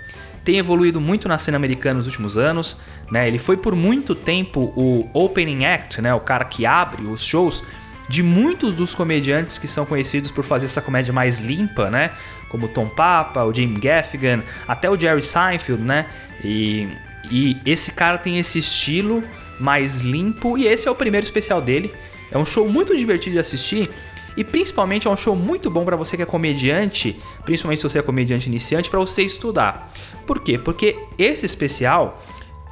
tem 0.48 0.56
evoluído 0.56 0.98
muito 0.98 1.28
na 1.28 1.36
cena 1.36 1.58
americana 1.58 1.98
nos 1.98 2.06
últimos 2.06 2.38
anos, 2.38 2.74
né? 3.10 3.28
Ele 3.28 3.38
foi 3.38 3.54
por 3.54 3.76
muito 3.76 4.14
tempo 4.14 4.72
o 4.74 5.06
opening 5.12 5.66
act, 5.66 6.00
né? 6.00 6.14
O 6.14 6.20
cara 6.20 6.42
que 6.46 6.64
abre 6.64 7.02
os 7.02 7.22
shows 7.22 7.62
de 8.08 8.22
muitos 8.22 8.74
dos 8.74 8.94
comediantes 8.94 9.58
que 9.58 9.68
são 9.68 9.84
conhecidos 9.84 10.30
por 10.30 10.42
fazer 10.44 10.64
essa 10.64 10.80
comédia 10.80 11.12
mais 11.12 11.38
limpa, 11.38 11.90
né? 11.90 12.12
Como 12.48 12.66
Tom 12.66 12.88
Papa, 12.88 13.44
o 13.44 13.52
Jim 13.52 13.74
Gaffigan, 13.74 14.42
até 14.66 14.88
o 14.88 14.98
Jerry 14.98 15.22
Seinfeld, 15.22 15.82
né? 15.82 16.06
E, 16.42 16.88
e 17.30 17.58
esse 17.66 17.92
cara 17.92 18.16
tem 18.16 18.38
esse 18.38 18.58
estilo 18.58 19.22
mais 19.60 20.00
limpo 20.00 20.56
e 20.56 20.66
esse 20.66 20.88
é 20.88 20.90
o 20.90 20.94
primeiro 20.94 21.26
especial 21.26 21.60
dele. 21.60 21.92
É 22.30 22.38
um 22.38 22.44
show 22.46 22.66
muito 22.66 22.96
divertido 22.96 23.34
de 23.34 23.40
assistir 23.40 23.90
e 24.38 24.44
principalmente 24.44 25.08
é 25.08 25.10
um 25.10 25.16
show 25.16 25.34
muito 25.34 25.68
bom 25.68 25.84
para 25.84 25.96
você 25.96 26.16
que 26.16 26.22
é 26.22 26.26
comediante, 26.26 27.20
principalmente 27.44 27.80
se 27.80 27.90
você 27.90 27.98
é 27.98 28.02
comediante 28.02 28.48
iniciante, 28.48 28.88
para 28.88 29.00
você 29.00 29.22
estudar. 29.22 29.92
Por 30.28 30.38
quê? 30.38 30.56
Porque 30.56 30.96
esse 31.18 31.44
especial 31.44 32.22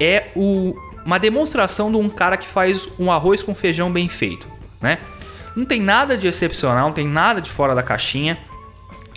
é 0.01 0.29
o 0.37 0.77
uma 1.05 1.19
demonstração 1.19 1.91
de 1.91 1.97
um 1.97 2.09
cara 2.09 2.37
que 2.37 2.47
faz 2.47 2.89
um 2.99 3.13
arroz 3.13 3.41
com 3.43 3.55
feijão 3.55 3.93
bem 3.93 4.09
feito, 4.09 4.49
né? 4.81 4.99
Não 5.57 5.65
tem 5.65 5.81
nada 5.81 6.17
de 6.17 6.29
excepcional, 6.29 6.87
não 6.87 6.93
tem 6.93 7.07
nada 7.07 7.41
de 7.41 7.51
fora 7.51 7.75
da 7.75 7.83
caixinha. 7.83 8.39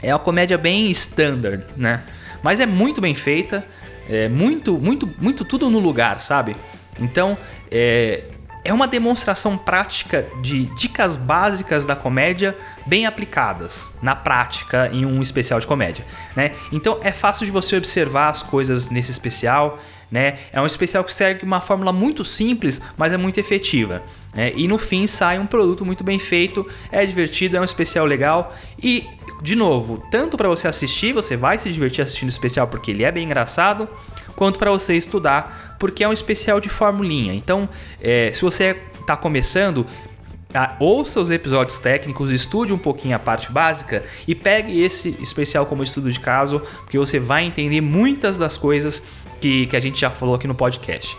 É 0.02 0.14
uma 0.14 0.20
comédia 0.20 0.58
bem 0.58 0.90
standard, 0.90 1.64
né? 1.76 2.04
Mas 2.44 2.60
é 2.60 2.66
muito 2.66 3.02
bem 3.02 3.14
feita, 3.14 3.66
é 4.10 4.28
muito, 4.28 4.74
muito, 4.80 5.10
muito 5.20 5.44
tudo 5.44 5.70
no 5.70 5.80
lugar, 5.80 6.22
sabe? 6.22 6.56
Então, 7.00 7.38
é, 7.72 8.24
é 8.64 8.74
uma 8.74 8.88
demonstração 8.88 9.58
prática 9.58 10.28
de 10.42 10.66
dicas 10.76 11.18
básicas 11.18 11.86
da 11.86 11.96
comédia 11.96 12.56
bem 12.86 13.06
aplicadas 13.06 13.94
na 14.02 14.16
prática 14.16 14.90
em 14.92 15.06
um 15.06 15.22
especial 15.22 15.60
de 15.60 15.68
comédia, 15.68 16.06
né? 16.36 16.52
Então 16.72 17.00
é 17.02 17.12
fácil 17.12 17.46
de 17.46 17.52
você 17.52 17.78
observar 17.78 18.30
as 18.30 18.44
coisas 18.44 18.90
nesse 18.90 19.12
especial, 19.12 19.80
né? 20.12 20.40
É 20.52 20.60
um 20.60 20.66
especial 20.66 21.04
que 21.04 21.14
segue 21.14 21.46
uma 21.46 21.62
fórmula 21.62 21.94
muito 21.94 22.26
simples, 22.26 22.82
mas 22.98 23.14
é 23.14 23.18
muito 23.18 23.40
efetiva. 23.40 24.04
Né? 24.34 24.54
E 24.56 24.68
no 24.68 24.78
fim 24.78 25.08
sai 25.08 25.40
um 25.40 25.46
produto 25.46 25.86
muito 25.86 26.04
bem 26.04 26.20
feito, 26.20 26.66
é 26.92 27.06
divertido, 27.06 27.58
é 27.58 27.62
um 27.62 27.64
especial 27.64 28.06
legal 28.06 28.56
e 28.82 29.08
de 29.42 29.56
novo, 29.56 30.04
tanto 30.12 30.36
para 30.36 30.50
você 30.50 30.68
assistir, 30.68 31.14
você 31.14 31.38
vai 31.38 31.58
se 31.58 31.72
divertir 31.72 32.02
assistindo 32.04 32.28
o 32.28 32.32
especial 32.32 32.68
porque 32.68 32.92
ele 32.92 33.04
é 33.04 33.12
bem 33.12 33.24
engraçado, 33.24 33.88
quanto 34.36 34.60
para 34.60 34.70
você 34.70 34.96
estudar 34.96 35.78
porque 35.80 36.04
é 36.04 36.08
um 36.08 36.14
especial 36.14 36.60
de 36.60 36.70
formulinha. 36.70 37.34
Então, 37.34 37.70
é, 38.02 38.32
se 38.34 38.42
você 38.42 38.78
está 39.00 39.16
começando, 39.16 39.86
Tá? 40.52 40.76
Ouça 40.80 41.20
os 41.20 41.30
episódios 41.30 41.78
técnicos, 41.78 42.32
estude 42.32 42.74
um 42.74 42.78
pouquinho 42.78 43.16
a 43.16 43.20
parte 43.20 43.52
básica 43.52 44.04
e 44.28 44.34
pegue 44.34 44.82
esse 44.82 45.16
especial 45.22 45.68
como 45.68 45.84
estudo 45.84 46.12
de 46.12 46.20
caso, 46.20 46.60
porque 46.82 46.98
você 46.98 47.20
vai 47.20 47.46
entender 47.46 47.82
muitas 47.82 48.36
das 48.36 48.58
coisas 48.58 49.04
que, 49.40 49.68
que 49.68 49.76
a 49.76 49.80
gente 49.80 50.02
já 50.02 50.10
falou 50.10 50.34
aqui 50.34 50.48
no 50.48 50.56
podcast. 50.56 51.16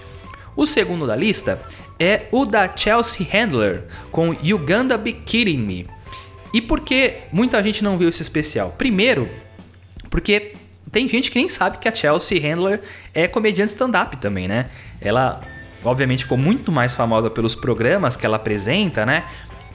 O 0.57 0.67
segundo 0.67 1.07
da 1.07 1.15
lista 1.15 1.63
é 2.01 2.23
o 2.33 2.47
da 2.47 2.75
Chelsea 2.75 3.27
Handler 3.31 3.85
com 4.11 4.31
Uganda 4.31 4.97
Be 4.97 5.13
Kidding 5.13 5.59
Me. 5.59 5.87
E 6.53 6.63
por 6.63 6.81
que 6.81 7.19
muita 7.31 7.63
gente 7.63 7.85
não 7.85 7.99
viu 7.99 8.09
esse 8.09 8.23
especial? 8.23 8.75
Primeiro, 8.77 9.29
porque 10.09 10.55
tem 10.91 11.07
gente 11.07 11.31
que 11.31 11.39
nem 11.39 11.49
sabe 11.49 11.77
que 11.77 11.87
a 11.87 11.95
Chelsea 11.95 12.41
Handler 12.41 12.81
é 13.15 13.29
comediante 13.29 13.73
stand-up 13.73 14.17
também, 14.17 14.49
né? 14.49 14.71
Ela, 15.01 15.43
obviamente, 15.85 16.25
ficou 16.25 16.39
muito 16.39 16.73
mais 16.73 16.95
famosa 16.95 17.29
pelos 17.29 17.55
programas 17.55 18.17
que 18.17 18.25
ela 18.25 18.37
apresenta, 18.37 19.05
né? 19.05 19.25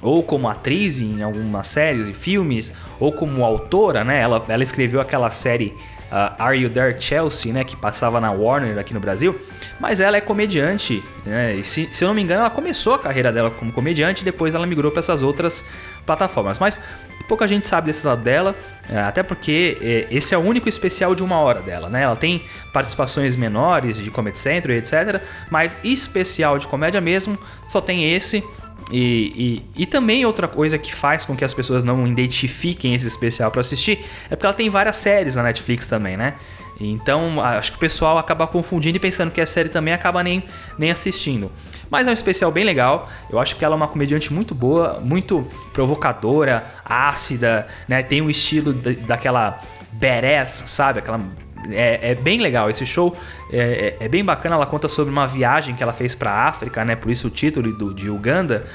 Ou 0.01 0.21
como 0.23 0.49
atriz 0.49 0.99
em 0.99 1.21
algumas 1.21 1.67
séries 1.67 2.09
e 2.09 2.13
filmes, 2.13 2.73
ou 2.99 3.13
como 3.13 3.45
autora, 3.45 4.03
né? 4.03 4.19
Ela, 4.19 4.43
ela 4.49 4.63
escreveu 4.63 4.99
aquela 4.99 5.29
série 5.29 5.73
uh, 6.15 6.33
Are 6.39 6.57
You 6.57 6.69
There 6.69 6.95
Chelsea, 6.99 7.51
né, 7.51 7.65
que 7.65 7.75
passava 7.75 8.21
na 8.21 8.31
Warner 8.31 8.79
aqui 8.79 8.93
no 8.93 8.99
Brasil, 9.01 9.37
mas 9.79 9.99
ela 9.99 10.15
é 10.15 10.21
comediante, 10.21 11.03
né, 11.25 11.55
e 11.55 11.63
se, 11.63 11.89
se 11.91 12.03
eu 12.03 12.07
não 12.07 12.15
me 12.15 12.21
engano 12.21 12.39
ela 12.41 12.49
começou 12.49 12.93
a 12.93 12.99
carreira 12.99 13.31
dela 13.31 13.51
como 13.51 13.71
comediante 13.73 14.21
e 14.21 14.25
depois 14.25 14.55
ela 14.55 14.65
migrou 14.65 14.91
para 14.91 14.99
essas 14.99 15.21
outras 15.21 15.65
plataformas, 16.05 16.57
mas 16.57 16.79
pouca 17.27 17.47
gente 17.47 17.65
sabe 17.65 17.87
desse 17.87 18.05
lado 18.05 18.21
dela, 18.21 18.55
é, 18.89 18.99
até 18.99 19.23
porque 19.23 19.77
é, 19.81 20.07
esse 20.15 20.33
é 20.33 20.37
o 20.37 20.41
único 20.41 20.69
especial 20.69 21.13
de 21.15 21.23
uma 21.23 21.37
hora 21.39 21.59
dela, 21.59 21.89
né? 21.89 22.03
Ela 22.03 22.15
tem 22.15 22.45
participações 22.71 23.35
menores 23.35 23.97
de 23.97 24.11
Comedy 24.11 24.37
Central, 24.37 24.75
etc. 24.77 25.21
Mas 25.49 25.75
especial 25.83 26.59
de 26.59 26.67
comédia 26.67 27.01
mesmo, 27.01 27.35
só 27.67 27.81
tem 27.81 28.13
esse. 28.13 28.43
E, 28.91 29.63
e, 29.75 29.81
e, 29.83 29.85
também 29.85 30.25
outra 30.25 30.47
coisa 30.47 30.77
que 30.77 30.93
faz 30.93 31.25
com 31.25 31.35
que 31.35 31.43
as 31.43 31.53
pessoas 31.53 31.83
não 31.83 32.05
identifiquem 32.05 32.93
esse 32.93 33.07
especial 33.07 33.49
para 33.49 33.61
assistir 33.61 34.05
é 34.29 34.35
porque 34.35 34.45
ela 34.45 34.53
tem 34.53 34.69
várias 34.69 34.97
séries 34.97 35.33
na 35.33 35.41
Netflix 35.41 35.87
também, 35.87 36.15
né? 36.15 36.35
Então 36.79 37.41
acho 37.41 37.71
que 37.71 37.77
o 37.77 37.79
pessoal 37.79 38.17
acaba 38.17 38.45
confundindo 38.45 38.97
e 38.97 38.99
pensando 38.99 39.31
que 39.31 39.39
é 39.39 39.45
série 39.45 39.69
também 39.69 39.93
acaba 39.93 40.21
nem, 40.21 40.43
nem 40.77 40.91
assistindo. 40.91 41.51
Mas 41.89 42.05
é 42.05 42.09
um 42.09 42.13
especial 42.13 42.51
bem 42.51 42.63
legal. 42.63 43.09
Eu 43.29 43.39
acho 43.39 43.55
que 43.55 43.63
ela 43.63 43.75
é 43.75 43.77
uma 43.77 43.87
comediante 43.87 44.31
muito 44.33 44.53
boa, 44.53 44.99
muito 44.99 45.49
provocadora, 45.73 46.65
ácida, 46.83 47.67
né? 47.87 48.03
Tem 48.03 48.21
o 48.21 48.29
estilo 48.29 48.73
daquela 48.73 49.61
badass, 49.93 50.63
sabe? 50.67 50.99
Aquela 50.99 51.21
é, 51.71 52.11
é, 52.11 52.15
bem 52.15 52.39
legal. 52.39 52.69
Esse 52.69 52.85
show 52.85 53.15
é, 53.51 53.97
é, 53.99 54.05
é, 54.05 54.07
bem 54.07 54.23
bacana. 54.23 54.55
Ela 54.55 54.65
conta 54.65 54.87
sobre 54.87 55.11
uma 55.11 55.27
viagem 55.27 55.75
que 55.75 55.83
ela 55.83 55.93
fez 55.93 56.15
para 56.15 56.31
a 56.31 56.47
África, 56.47 56.83
né? 56.83 56.95
Por 56.95 57.11
isso 57.11 57.27
o 57.27 57.29
título 57.29 57.71
do, 57.73 57.93
de 57.93 58.09
Uganda. 58.09 58.65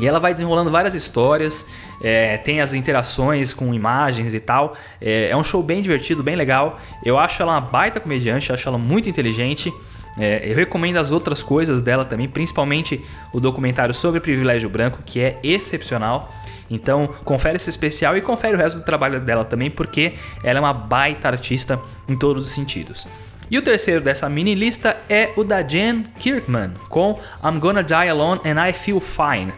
E 0.00 0.06
ela 0.06 0.20
vai 0.20 0.32
desenrolando 0.32 0.70
várias 0.70 0.94
histórias, 0.94 1.66
é, 2.00 2.36
tem 2.36 2.60
as 2.60 2.72
interações 2.72 3.52
com 3.52 3.74
imagens 3.74 4.32
e 4.32 4.38
tal. 4.38 4.76
É, 5.00 5.30
é, 5.30 5.36
um 5.36 5.42
show 5.42 5.60
bem 5.62 5.82
divertido, 5.82 6.22
bem 6.22 6.36
legal. 6.36 6.78
Eu 7.04 7.18
acho 7.18 7.42
ela 7.42 7.52
uma 7.52 7.60
baita 7.60 7.98
comediante, 7.98 8.52
acho 8.52 8.68
ela 8.68 8.78
muito 8.78 9.08
inteligente. 9.08 9.72
É, 10.16 10.48
eu 10.48 10.54
recomendo 10.54 10.98
as 10.98 11.10
outras 11.10 11.42
coisas 11.42 11.80
dela 11.80 12.04
também, 12.04 12.28
principalmente 12.28 13.04
o 13.32 13.40
documentário 13.40 13.94
sobre 13.94 14.20
privilégio 14.20 14.68
branco, 14.68 15.00
que 15.04 15.20
é 15.20 15.38
excepcional. 15.42 16.32
Então, 16.70 17.08
confere 17.24 17.56
esse 17.56 17.70
especial 17.70 18.16
e 18.16 18.20
confere 18.20 18.54
o 18.54 18.58
resto 18.58 18.80
do 18.80 18.84
trabalho 18.84 19.20
dela 19.20 19.44
também, 19.44 19.70
porque 19.70 20.14
ela 20.42 20.58
é 20.58 20.60
uma 20.60 20.72
baita 20.72 21.28
artista 21.28 21.80
em 22.08 22.16
todos 22.16 22.46
os 22.46 22.52
sentidos. 22.52 23.06
E 23.50 23.56
o 23.56 23.62
terceiro 23.62 24.00
dessa 24.00 24.28
mini 24.28 24.54
lista 24.54 24.96
é 25.08 25.32
o 25.34 25.42
da 25.42 25.62
Jen 25.62 26.04
Kirkman, 26.18 26.72
com 26.88 27.18
I'm 27.42 27.58
Gonna 27.58 27.82
Die 27.82 27.94
Alone 27.94 28.40
and 28.44 28.68
I 28.68 28.72
Feel 28.72 29.00
Fine. 29.00 29.52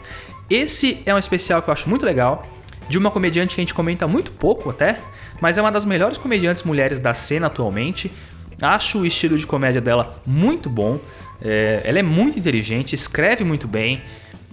Esse 0.49 1.03
é 1.05 1.13
um 1.15 1.19
especial 1.19 1.61
que 1.61 1.71
eu 1.71 1.73
acho 1.73 1.89
muito 1.89 2.07
legal, 2.07 2.47
de 2.89 2.99
uma 2.99 3.11
comediante 3.11 3.55
que 3.55 3.61
a 3.61 3.63
gente 3.63 3.75
comenta 3.75 4.07
muito 4.07 4.31
pouco 4.31 4.71
até, 4.71 4.99
mas 5.41 5.59
é 5.59 5.61
uma 5.61 5.73
das 5.73 5.85
melhores 5.85 6.19
comediantes 6.19 6.63
mulheres 6.63 6.99
da 6.99 7.15
cena 7.15 7.49
atualmente. 7.49 8.11
Acho 8.61 8.99
o 8.99 9.07
estilo 9.07 9.39
de 9.39 9.47
comédia 9.47 9.81
dela 9.81 10.21
muito 10.27 10.69
bom. 10.69 11.01
É, 11.41 11.81
ela 11.85 11.99
é 11.99 12.03
muito 12.03 12.39
inteligente, 12.39 12.93
escreve 12.93 13.43
muito 13.43 13.67
bem. 13.67 14.03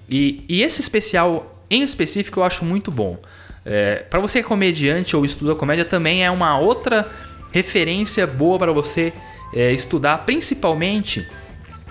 E, 0.09 0.45
e 0.47 0.61
esse 0.61 0.79
especial 0.81 1.56
em 1.69 1.83
específico 1.83 2.39
eu 2.39 2.43
acho 2.43 2.63
muito 2.65 2.91
bom. 2.91 3.17
É, 3.65 4.05
para 4.09 4.19
você 4.19 4.39
que 4.39 4.45
é 4.45 4.47
comediante 4.47 5.15
ou 5.15 5.25
estuda 5.25 5.53
comédia, 5.53 5.83
também 5.83 6.23
é 6.23 6.31
uma 6.31 6.57
outra 6.57 7.09
referência 7.51 8.25
boa 8.25 8.57
para 8.57 8.71
você 8.71 9.13
é, 9.53 9.71
estudar, 9.73 10.19
principalmente 10.19 11.27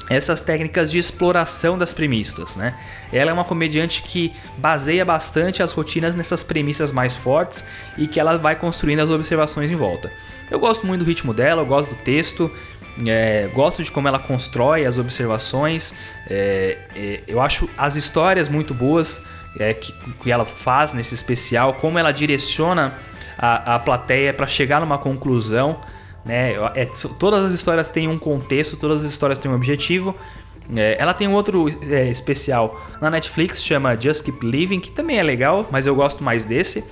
essas 0.09 0.41
técnicas 0.41 0.91
de 0.91 0.99
exploração 0.99 1.77
das 1.77 1.93
premissas, 1.93 2.57
né? 2.57 2.79
Ela 3.13 3.31
é 3.31 3.35
uma 3.35 3.45
comediante 3.45 4.03
que 4.03 4.33
baseia 4.57 5.05
bastante 5.05 5.63
as 5.63 5.73
rotinas 5.73 6.15
nessas 6.15 6.45
premissas 6.45 6.93
mais 6.93 7.17
fortes 7.17 7.65
e 7.99 8.07
que 8.07 8.21
ela 8.21 8.39
vai 8.39 8.57
construindo 8.57 9.01
as 9.01 9.11
observações 9.11 9.71
em 9.71 9.75
volta. 9.75 10.13
Eu 10.51 10.61
gosto 10.61 10.87
muito 10.87 11.05
do 11.05 11.09
ritmo 11.09 11.35
dela, 11.35 11.63
eu 11.63 11.67
gosto 11.67 11.91
do 11.91 11.97
texto, 11.97 12.51
é, 13.05 13.49
gosto 13.53 13.83
de 13.83 13.93
como 13.93 14.09
ela 14.09 14.19
constrói 14.19 14.87
as 14.87 14.99
observações. 14.99 15.93
É, 16.29 16.79
é, 16.95 17.21
eu 17.27 17.41
acho 17.41 17.69
as 17.77 17.97
histórias 17.97 18.49
muito 18.49 18.73
boas 18.73 19.23
é, 19.59 19.75
que, 19.75 19.93
que 20.23 20.31
ela 20.31 20.45
faz 20.45 20.93
nesse 20.93 21.15
especial, 21.15 21.75
como 21.75 21.99
ela 21.99 22.13
direciona 22.13 22.95
a, 23.37 23.75
a 23.75 23.79
plateia 23.79 24.33
para 24.33 24.47
chegar 24.47 24.81
numa 24.81 24.99
conclusão. 24.99 25.79
Né? 26.25 26.55
É, 26.75 26.89
todas 27.19 27.45
as 27.45 27.53
histórias 27.53 27.91
têm 27.91 28.09
um 28.09 28.19
contexto, 28.19 28.77
todas 28.77 29.05
as 29.05 29.11
histórias 29.11 29.39
têm 29.39 29.51
um 29.51 29.55
objetivo. 29.55 30.15
É, 30.75 30.97
ela 30.99 31.15
tem 31.15 31.29
um 31.29 31.35
outro 31.35 31.69
especial 31.69 32.81
na 33.01 33.11
Netflix, 33.11 33.63
chama 33.63 33.97
Just 33.97 34.25
Keep 34.25 34.45
Living, 34.45 34.81
que 34.81 34.91
também 34.91 35.19
é 35.19 35.23
legal, 35.23 35.67
mas 35.71 35.87
eu 35.87 35.95
gosto 35.95 36.25
mais 36.25 36.45
desse. 36.45 36.83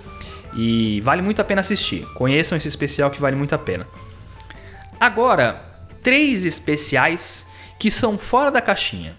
E 0.54 1.00
vale 1.00 1.20
muito 1.22 1.40
a 1.40 1.44
pena 1.44 1.60
assistir. 1.60 2.06
Conheçam 2.14 2.56
esse 2.56 2.68
especial 2.68 3.10
que 3.10 3.20
vale 3.20 3.34
muito 3.34 3.54
a 3.54 3.58
pena. 3.58 3.86
Agora, 5.00 5.73
três 6.04 6.44
especiais 6.44 7.46
que 7.76 7.90
são 7.90 8.16
fora 8.16 8.52
da 8.52 8.60
caixinha. 8.60 9.16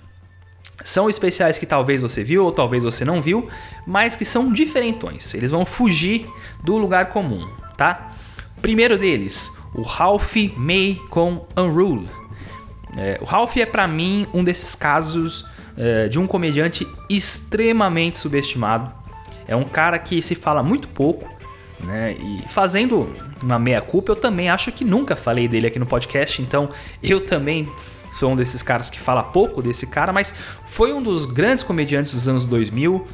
São 0.83 1.09
especiais 1.09 1.57
que 1.57 1.65
talvez 1.65 2.01
você 2.01 2.23
viu 2.23 2.45
ou 2.45 2.51
talvez 2.51 2.83
você 2.83 3.03
não 3.03 3.21
viu, 3.21 3.49
mas 3.87 4.15
que 4.15 4.23
são 4.23 4.53
diferentões. 4.53 5.33
Eles 5.33 5.51
vão 5.51 5.65
fugir 5.65 6.27
do 6.63 6.77
lugar 6.77 7.07
comum, 7.07 7.49
tá? 7.75 8.13
Primeiro 8.61 8.97
deles, 8.97 9.51
o 9.73 9.81
Ralph 9.81 10.35
May 10.55 11.01
com 11.09 11.45
Unrule. 11.57 12.07
É, 12.97 13.17
o 13.19 13.25
Ralph 13.25 13.57
é 13.57 13.65
para 13.65 13.87
mim 13.87 14.27
um 14.33 14.43
desses 14.43 14.75
casos 14.75 15.45
é, 15.75 16.07
de 16.07 16.19
um 16.19 16.27
comediante 16.27 16.87
extremamente 17.09 18.17
subestimado. 18.17 18.93
É 19.47 19.55
um 19.55 19.65
cara 19.65 19.97
que 19.99 20.21
se 20.21 20.35
fala 20.35 20.61
muito 20.63 20.87
pouco, 20.87 21.27
né? 21.79 22.15
E 22.19 22.43
fazendo 22.49 23.13
uma 23.41 23.59
meia 23.59 23.81
culpa, 23.81 24.11
eu 24.11 24.15
também 24.15 24.49
acho 24.49 24.71
que 24.71 24.83
nunca 24.83 25.15
falei 25.15 25.47
dele 25.47 25.67
aqui 25.67 25.79
no 25.79 25.85
podcast, 25.85 26.41
então 26.41 26.69
eu 27.01 27.19
também 27.21 27.69
sou 28.11 28.31
um 28.31 28.35
desses 28.35 28.63
caras 28.63 28.89
que 28.89 28.99
fala 28.99 29.21
pouco 29.21 29.61
desse 29.61 29.85
cara, 29.85 30.13
mas 30.13 30.33
foi 30.65 30.93
um 30.93 31.03
dos 31.03 31.25
grandes 31.25 31.63
comediantes 31.63 32.13
dos 32.13 32.29
anos 32.29 32.45
2000 32.45 33.05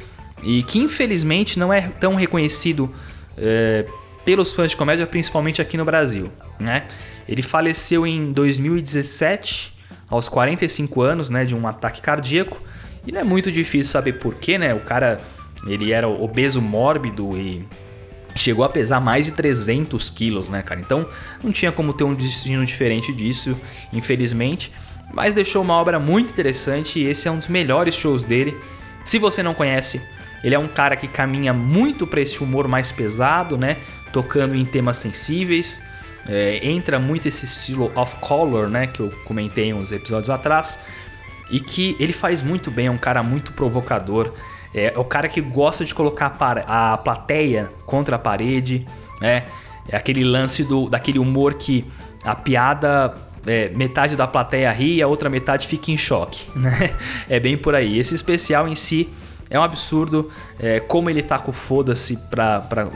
e 0.42 0.62
que 0.62 0.78
infelizmente 0.78 1.58
não 1.58 1.72
é 1.72 1.82
tão 1.82 2.14
reconhecido 2.14 2.92
é, 3.36 3.84
pelos 4.24 4.52
fãs 4.52 4.70
de 4.70 4.76
comédia, 4.76 5.06
principalmente 5.06 5.60
aqui 5.60 5.76
no 5.76 5.84
Brasil. 5.84 6.30
Né? 6.58 6.86
Ele 7.28 7.42
faleceu 7.42 8.06
em 8.06 8.32
2017, 8.32 9.72
aos 10.08 10.28
45 10.28 11.00
anos, 11.00 11.30
né, 11.30 11.44
de 11.44 11.54
um 11.54 11.66
ataque 11.66 12.00
cardíaco. 12.00 12.60
E 13.06 13.10
não 13.10 13.20
é 13.20 13.24
muito 13.24 13.50
difícil 13.50 13.90
saber 13.90 14.14
porquê, 14.14 14.58
né? 14.58 14.74
O 14.74 14.80
cara 14.80 15.20
ele 15.66 15.92
era 15.92 16.08
obeso 16.08 16.60
mórbido 16.60 17.36
e 17.36 17.64
chegou 18.34 18.64
a 18.64 18.68
pesar 18.68 19.00
mais 19.00 19.26
de 19.26 19.32
300 19.32 20.10
quilos, 20.10 20.48
né, 20.48 20.62
cara? 20.62 20.80
Então 20.80 21.06
não 21.42 21.52
tinha 21.52 21.72
como 21.72 21.92
ter 21.92 22.04
um 22.04 22.14
destino 22.14 22.64
diferente 22.64 23.12
disso, 23.12 23.58
infelizmente. 23.92 24.72
mas 25.12 25.34
deixou 25.34 25.62
uma 25.62 25.74
obra 25.74 25.98
muito 25.98 26.30
interessante 26.30 26.98
e 26.98 27.06
esse 27.06 27.28
é 27.28 27.30
um 27.30 27.38
dos 27.38 27.48
melhores 27.48 27.94
shows 27.94 28.24
dele. 28.24 28.56
Se 29.04 29.18
você 29.18 29.42
não 29.42 29.52
conhece, 29.52 30.00
ele 30.42 30.54
é 30.54 30.58
um 30.58 30.68
cara 30.68 30.96
que 30.96 31.06
caminha 31.06 31.52
muito 31.52 32.06
para 32.06 32.20
esse 32.20 32.42
humor 32.42 32.66
mais 32.66 32.90
pesado, 32.90 33.56
né? 33.56 33.76
Tocando 34.12 34.54
em 34.54 34.64
temas 34.64 34.96
sensíveis. 34.96 35.82
É, 36.26 36.60
entra 36.66 36.98
muito 36.98 37.26
esse 37.26 37.44
estilo 37.44 37.92
off 37.94 38.16
color, 38.16 38.68
né? 38.68 38.86
Que 38.86 39.00
eu 39.00 39.10
comentei 39.24 39.72
uns 39.72 39.92
episódios 39.92 40.30
atrás. 40.30 40.80
E 41.50 41.60
que 41.60 41.96
ele 42.00 42.12
faz 42.12 42.40
muito 42.40 42.70
bem, 42.70 42.86
é 42.86 42.90
um 42.90 42.98
cara 42.98 43.22
muito 43.22 43.52
provocador. 43.52 44.32
É, 44.74 44.92
é 44.94 44.98
o 44.98 45.04
cara 45.04 45.28
que 45.28 45.40
gosta 45.40 45.84
de 45.84 45.94
colocar 45.94 46.36
a 46.66 46.96
plateia 46.98 47.70
contra 47.86 48.16
a 48.16 48.18
parede, 48.18 48.86
né? 49.20 49.44
É 49.88 49.96
aquele 49.96 50.22
lance 50.22 50.62
do, 50.62 50.88
daquele 50.88 51.18
humor 51.18 51.54
que 51.54 51.84
a 52.24 52.34
piada 52.34 53.14
é, 53.46 53.68
metade 53.70 54.14
da 54.14 54.26
plateia 54.26 54.70
ri 54.70 54.96
e 54.96 55.02
a 55.02 55.08
outra 55.08 55.28
metade 55.28 55.66
fica 55.66 55.90
em 55.90 55.96
choque, 55.96 56.46
né? 56.54 56.94
É 57.28 57.40
bem 57.40 57.56
por 57.56 57.74
aí. 57.74 57.98
Esse 57.98 58.14
especial 58.14 58.68
em 58.68 58.74
si 58.74 59.08
é 59.50 59.58
um 59.58 59.62
absurdo 59.62 60.30
é, 60.58 60.80
como 60.80 61.10
ele 61.10 61.22
tá 61.22 61.38
com 61.38 61.52
foda-se 61.52 62.18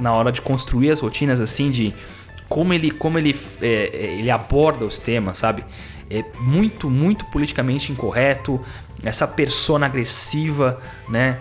na 0.00 0.12
hora 0.12 0.33
de 0.33 0.40
construir 0.40 0.90
as 0.90 1.00
rotinas, 1.00 1.40
assim, 1.40 1.71
de 1.71 1.95
como 2.49 2.73
ele, 2.73 2.90
como 2.90 3.18
ele, 3.18 3.37
é, 3.61 3.66
é 3.66 4.16
ele 4.18 4.30
aborda 4.30 4.85
os 4.85 4.99
temas, 4.99 5.38
sabe? 5.38 5.64
É 6.09 6.25
muito, 6.40 6.88
muito 6.88 7.25
politicamente 7.26 7.90
incorreto, 7.90 8.61
essa 9.02 9.26
persona 9.26 9.87
agressiva, 9.87 10.80
né? 11.09 11.38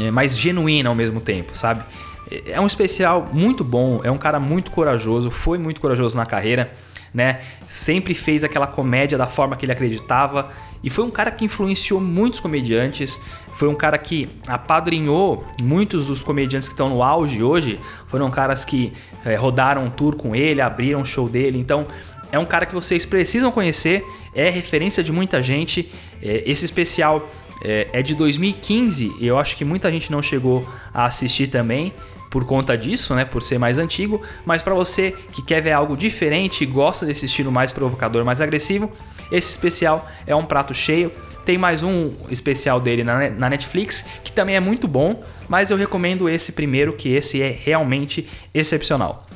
É, 0.00 0.10
mas 0.10 0.38
genuína 0.38 0.88
ao 0.88 0.94
mesmo 0.94 1.20
tempo, 1.20 1.56
sabe? 1.56 1.84
É, 2.30 2.52
é 2.52 2.60
um 2.60 2.66
especial 2.66 3.30
muito 3.32 3.62
bom, 3.62 4.00
é 4.02 4.10
um 4.10 4.18
cara 4.18 4.40
muito 4.40 4.70
corajoso, 4.70 5.30
foi 5.30 5.58
muito 5.58 5.80
corajoso 5.80 6.16
na 6.16 6.26
carreira 6.26 6.72
né? 7.12 7.40
Sempre 7.68 8.14
fez 8.14 8.42
aquela 8.42 8.66
comédia 8.66 9.18
da 9.18 9.26
forma 9.26 9.56
que 9.56 9.64
ele 9.64 9.72
acreditava 9.72 10.50
e 10.82 10.88
foi 10.88 11.04
um 11.04 11.10
cara 11.10 11.30
que 11.30 11.44
influenciou 11.44 12.00
muitos 12.00 12.40
comediantes. 12.40 13.20
Foi 13.54 13.68
um 13.68 13.74
cara 13.74 13.98
que 13.98 14.28
apadrinhou 14.46 15.44
muitos 15.62 16.06
dos 16.06 16.22
comediantes 16.22 16.68
que 16.68 16.74
estão 16.74 16.88
no 16.88 17.02
auge 17.02 17.42
hoje. 17.42 17.78
Foram 18.06 18.30
caras 18.30 18.64
que 18.64 18.92
é, 19.24 19.34
rodaram 19.34 19.84
um 19.84 19.90
tour 19.90 20.16
com 20.16 20.34
ele, 20.34 20.60
abriram 20.60 21.00
um 21.00 21.04
show 21.04 21.28
dele. 21.28 21.58
Então 21.58 21.86
é 22.30 22.38
um 22.38 22.46
cara 22.46 22.64
que 22.64 22.74
vocês 22.74 23.04
precisam 23.04 23.52
conhecer. 23.52 24.04
É 24.34 24.48
referência 24.48 25.04
de 25.04 25.12
muita 25.12 25.42
gente. 25.42 25.90
É, 26.22 26.42
esse 26.46 26.64
especial 26.64 27.28
é, 27.62 27.88
é 27.92 28.02
de 28.02 28.14
2015 28.14 29.16
e 29.18 29.26
eu 29.26 29.38
acho 29.38 29.56
que 29.56 29.64
muita 29.64 29.90
gente 29.90 30.10
não 30.10 30.20
chegou 30.20 30.68
a 30.92 31.04
assistir 31.04 31.46
também 31.46 31.92
por 32.32 32.46
conta 32.46 32.78
disso, 32.78 33.14
né, 33.14 33.26
por 33.26 33.42
ser 33.42 33.58
mais 33.58 33.76
antigo, 33.76 34.22
mas 34.46 34.62
para 34.62 34.72
você 34.72 35.14
que 35.32 35.42
quer 35.42 35.60
ver 35.60 35.72
algo 35.72 35.94
diferente 35.94 36.64
e 36.64 36.66
gosta 36.66 37.04
desse 37.04 37.26
estilo 37.26 37.52
mais 37.52 37.72
provocador, 37.72 38.24
mais 38.24 38.40
agressivo, 38.40 38.90
esse 39.30 39.50
especial 39.50 40.08
é 40.26 40.34
um 40.34 40.44
prato 40.46 40.72
cheio. 40.74 41.12
Tem 41.44 41.58
mais 41.58 41.82
um 41.82 42.10
especial 42.30 42.80
dele 42.80 43.04
na, 43.04 43.50
Netflix 43.50 44.04
que 44.24 44.32
também 44.32 44.56
é 44.56 44.60
muito 44.60 44.88
bom, 44.88 45.22
mas 45.46 45.70
eu 45.70 45.76
recomendo 45.76 46.26
esse 46.28 46.52
primeiro, 46.52 46.94
que 46.94 47.10
esse 47.10 47.42
é 47.42 47.48
realmente 47.48 48.26
excepcional. 48.54 49.26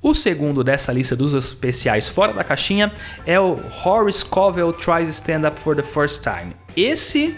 O 0.00 0.14
segundo 0.14 0.64
dessa 0.64 0.92
lista 0.92 1.16
dos 1.16 1.34
especiais 1.34 2.08
fora 2.08 2.32
da 2.32 2.44
caixinha 2.44 2.92
é 3.26 3.38
o 3.38 3.58
Horace 3.84 4.24
Covell 4.24 4.72
Tries 4.72 5.08
Stand 5.08 5.46
Up 5.48 5.60
for 5.60 5.76
the 5.76 5.82
First 5.82 6.22
Time. 6.22 6.54
Esse 6.76 7.36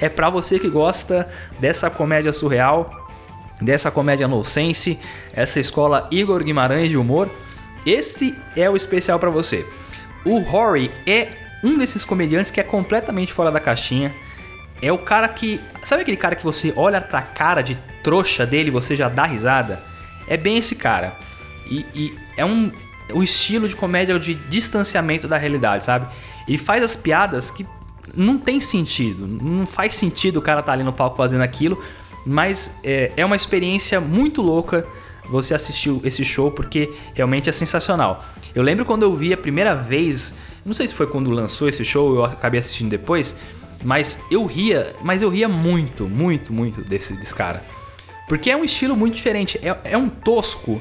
é 0.00 0.08
para 0.08 0.30
você 0.30 0.58
que 0.58 0.68
gosta 0.68 1.28
dessa 1.58 1.90
comédia 1.90 2.32
surreal, 2.32 3.08
dessa 3.60 3.90
comédia 3.90 4.26
nonsense, 4.26 4.98
essa 5.32 5.60
escola 5.60 6.08
Igor 6.10 6.42
Guimarães 6.42 6.90
de 6.90 6.96
humor, 6.96 7.30
esse 7.84 8.36
é 8.56 8.68
o 8.68 8.76
especial 8.76 9.18
para 9.18 9.30
você. 9.30 9.66
O 10.24 10.38
Rory 10.38 10.90
é 11.06 11.28
um 11.62 11.76
desses 11.76 12.04
comediantes 12.04 12.50
que 12.50 12.60
é 12.60 12.64
completamente 12.64 13.32
fora 13.32 13.50
da 13.50 13.60
caixinha. 13.60 14.14
É 14.82 14.92
o 14.92 14.98
cara 14.98 15.28
que. 15.28 15.60
Sabe 15.82 16.02
aquele 16.02 16.16
cara 16.16 16.34
que 16.34 16.44
você 16.44 16.72
olha 16.76 17.00
pra 17.00 17.22
cara 17.22 17.62
de 17.62 17.74
trouxa 18.02 18.46
dele 18.46 18.68
e 18.68 18.70
você 18.70 18.96
já 18.96 19.08
dá 19.08 19.24
risada? 19.24 19.82
É 20.26 20.36
bem 20.36 20.58
esse 20.58 20.74
cara. 20.74 21.16
E, 21.66 21.86
e 21.94 22.18
é 22.36 22.44
um. 22.44 22.72
O 23.12 23.22
estilo 23.22 23.68
de 23.68 23.74
comédia 23.74 24.18
de 24.18 24.34
distanciamento 24.34 25.26
da 25.26 25.36
realidade, 25.36 25.84
sabe? 25.84 26.06
Ele 26.46 26.56
faz 26.56 26.82
as 26.82 26.96
piadas 26.96 27.50
que 27.50 27.66
não 28.14 28.38
tem 28.38 28.60
sentido. 28.60 29.26
Não 29.26 29.66
faz 29.66 29.94
sentido 29.94 30.38
o 30.38 30.42
cara 30.42 30.60
estar 30.60 30.72
tá 30.72 30.76
ali 30.76 30.84
no 30.84 30.92
palco 30.92 31.16
fazendo 31.16 31.42
aquilo, 31.42 31.82
mas 32.26 32.72
é, 32.84 33.12
é 33.16 33.24
uma 33.24 33.36
experiência 33.36 34.00
muito 34.00 34.42
louca 34.42 34.86
você 35.30 35.54
assistiu 35.54 36.00
esse 36.04 36.24
show 36.24 36.50
porque 36.50 36.92
realmente 37.14 37.48
é 37.48 37.52
sensacional. 37.52 38.24
Eu 38.54 38.62
lembro 38.62 38.84
quando 38.84 39.04
eu 39.04 39.14
vi 39.14 39.32
a 39.32 39.36
primeira 39.36 39.74
vez, 39.74 40.34
não 40.64 40.72
sei 40.72 40.88
se 40.88 40.94
foi 40.94 41.06
quando 41.06 41.30
lançou 41.30 41.68
esse 41.68 41.84
show, 41.84 42.16
eu 42.16 42.24
acabei 42.24 42.58
assistindo 42.58 42.90
depois, 42.90 43.36
mas 43.84 44.18
eu 44.30 44.44
ria, 44.44 44.94
mas 45.02 45.22
eu 45.22 45.30
ria 45.30 45.48
muito, 45.48 46.08
muito, 46.08 46.52
muito 46.52 46.82
desse, 46.82 47.14
desse 47.14 47.34
cara. 47.34 47.62
Porque 48.28 48.50
é 48.50 48.56
um 48.56 48.64
estilo 48.64 48.96
muito 48.96 49.14
diferente, 49.14 49.58
é, 49.62 49.92
é 49.92 49.96
um 49.96 50.08
tosco 50.08 50.80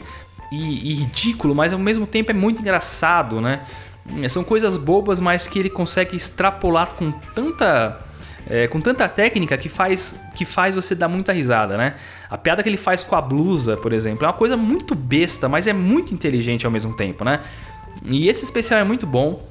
e, 0.52 0.92
e 0.92 0.94
ridículo, 0.96 1.54
mas 1.54 1.72
ao 1.72 1.80
mesmo 1.80 2.08
tempo 2.08 2.32
é 2.32 2.34
muito 2.34 2.62
engraçado, 2.62 3.40
né? 3.40 3.62
São 4.30 4.44
coisas 4.44 4.78
bobas, 4.78 5.20
mas 5.20 5.48
que 5.48 5.60
ele 5.60 5.70
consegue 5.70 6.16
extrapolar 6.16 6.94
com 6.94 7.12
tanta 7.12 8.00
é, 8.50 8.68
com 8.68 8.82
tanta 8.82 9.08
técnica 9.08 9.58
que 9.58 9.70
faz, 9.70 10.20
que 10.36 10.44
faz 10.44 10.74
você 10.74 10.96
dar 10.96 11.08
muita 11.08 11.32
risada, 11.32 11.78
né? 11.78 11.96
A 12.30 12.38
piada 12.38 12.64
que 12.64 12.70
ele 12.70 12.78
faz 12.78 13.04
com 13.04 13.16
a 13.16 13.22
blusa, 13.22 13.78
por 13.78 13.94
exemplo, 13.94 14.26
é 14.26 14.28
uma 14.28 14.34
coisa 14.34 14.58
muito 14.58 14.96
besta, 14.96 15.48
mas 15.48 15.68
é 15.68 15.74
muito 15.74 16.14
inteligente 16.14 16.66
ao 16.66 16.72
mesmo 16.72 16.96
tempo, 16.96 17.24
né? 17.24 17.42
E 18.10 18.28
esse 18.28 18.44
especial 18.44 18.80
é 18.80 18.84
muito 18.84 19.06
bom. 19.06 19.48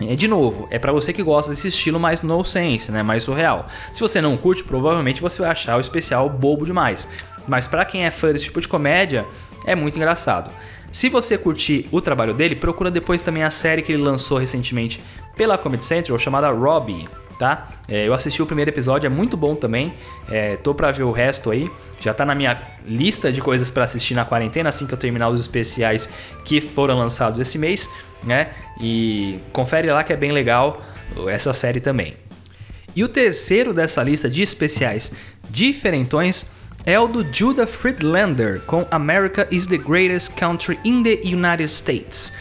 É, 0.00 0.16
de 0.16 0.28
novo, 0.28 0.66
é 0.70 0.78
para 0.78 0.92
você 0.92 1.12
que 1.12 1.22
gosta 1.22 1.50
desse 1.50 1.68
estilo 1.68 1.98
mais 1.98 2.22
no 2.22 2.44
sense, 2.44 2.90
né? 2.92 3.02
Mais 3.02 3.22
surreal. 3.22 3.66
Se 3.92 4.00
você 4.00 4.20
não 4.20 4.36
curte, 4.36 4.62
provavelmente 4.62 5.20
você 5.20 5.42
vai 5.42 5.50
achar 5.50 5.76
o 5.76 5.80
especial 5.80 6.28
bobo 6.28 6.64
demais. 6.64 7.08
Mas 7.46 7.66
para 7.66 7.84
quem 7.84 8.04
é 8.04 8.10
fã 8.10 8.32
desse 8.32 8.44
tipo 8.44 8.60
de 8.60 8.68
comédia, 8.68 9.26
é 9.64 9.74
muito 9.74 9.96
engraçado. 9.96 10.50
Se 10.92 11.08
você 11.08 11.38
curtir 11.38 11.88
o 11.92 12.00
trabalho 12.00 12.34
dele, 12.34 12.56
procura 12.56 12.90
depois 12.90 13.22
também 13.22 13.42
a 13.42 13.50
série 13.50 13.82
que 13.82 13.92
ele 13.92 14.02
lançou 14.02 14.38
recentemente 14.38 15.00
pela 15.36 15.56
Comedy 15.56 15.84
Central 15.84 16.18
chamada 16.18 16.50
Robbie 16.50 17.08
tá? 17.40 17.70
É, 17.88 18.06
eu 18.06 18.12
assisti 18.12 18.42
o 18.42 18.46
primeiro 18.46 18.70
episódio, 18.70 19.06
é 19.06 19.10
muito 19.10 19.34
bom 19.34 19.56
também. 19.56 19.94
É, 20.28 20.56
tô 20.56 20.74
pra 20.74 20.90
ver 20.90 21.04
o 21.04 21.10
resto 21.10 21.50
aí. 21.50 21.66
Já 21.98 22.12
tá 22.12 22.22
na 22.22 22.34
minha 22.34 22.60
lista 22.84 23.32
de 23.32 23.40
coisas 23.40 23.70
para 23.70 23.84
assistir 23.84 24.14
na 24.14 24.26
quarentena, 24.26 24.68
assim 24.68 24.86
que 24.86 24.92
eu 24.92 24.98
terminar 24.98 25.30
os 25.30 25.40
especiais 25.40 26.06
que 26.44 26.60
foram 26.60 26.96
lançados 26.96 27.38
esse 27.38 27.58
mês, 27.58 27.88
né? 28.22 28.50
E 28.78 29.40
confere 29.54 29.90
lá 29.90 30.04
que 30.04 30.12
é 30.12 30.16
bem 30.16 30.32
legal 30.32 30.82
essa 31.28 31.54
série 31.54 31.80
também. 31.80 32.14
E 32.94 33.02
o 33.02 33.08
terceiro 33.08 33.72
dessa 33.72 34.02
lista 34.02 34.28
de 34.28 34.42
especiais 34.42 35.12
diferentões 35.48 36.46
é 36.84 36.98
o 36.98 37.06
do 37.06 37.26
Judah 37.30 37.66
Friedlander 37.66 38.60
com 38.62 38.86
America 38.90 39.46
is 39.50 39.66
the 39.66 39.76
Greatest 39.76 40.34
Country 40.34 40.78
in 40.84 41.02
the 41.02 41.20
United 41.24 41.68
States. 41.68 42.32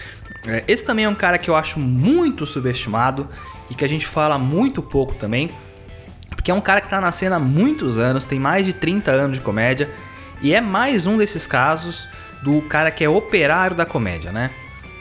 É, 0.47 0.63
esse 0.67 0.86
também 0.86 1.06
é 1.06 1.10
um 1.10 1.15
cara 1.15 1.38
que 1.38 1.49
eu 1.49 1.56
acho 1.56 1.80
muito 1.80 2.45
subestimado 2.45 3.28
e 3.69 3.75
que 3.75 3.84
a 3.84 3.88
gente 3.88 4.08
fala 4.08 4.38
muito 4.38 4.82
pouco 4.82 5.13
também, 5.15 5.52
porque 6.30 6.52
é 6.52 6.54
um 6.54 6.62
cara 6.62 6.80
que 6.80 6.88
está 6.88 7.02
na 7.02 7.12
cena 7.12 7.36
há 7.36 7.39
muitos 7.39 7.97
anos, 7.97 8.25
tem 8.25 8.39
mais 8.39 8.65
de 8.65 8.73
30 8.73 9.12
anos 9.12 9.38
de 9.38 9.43
comédia, 9.43 9.89
e 10.41 10.54
é 10.54 10.62
mais 10.62 11.06
um 11.06 11.17
desses 11.17 11.45
casos 11.45 12.08
do 12.41 12.62
cara 12.62 12.89
que 12.89 13.04
é 13.04 13.10
operário 13.10 13.75
da 13.75 13.86
comédia, 13.86 14.32
né? 14.32 14.52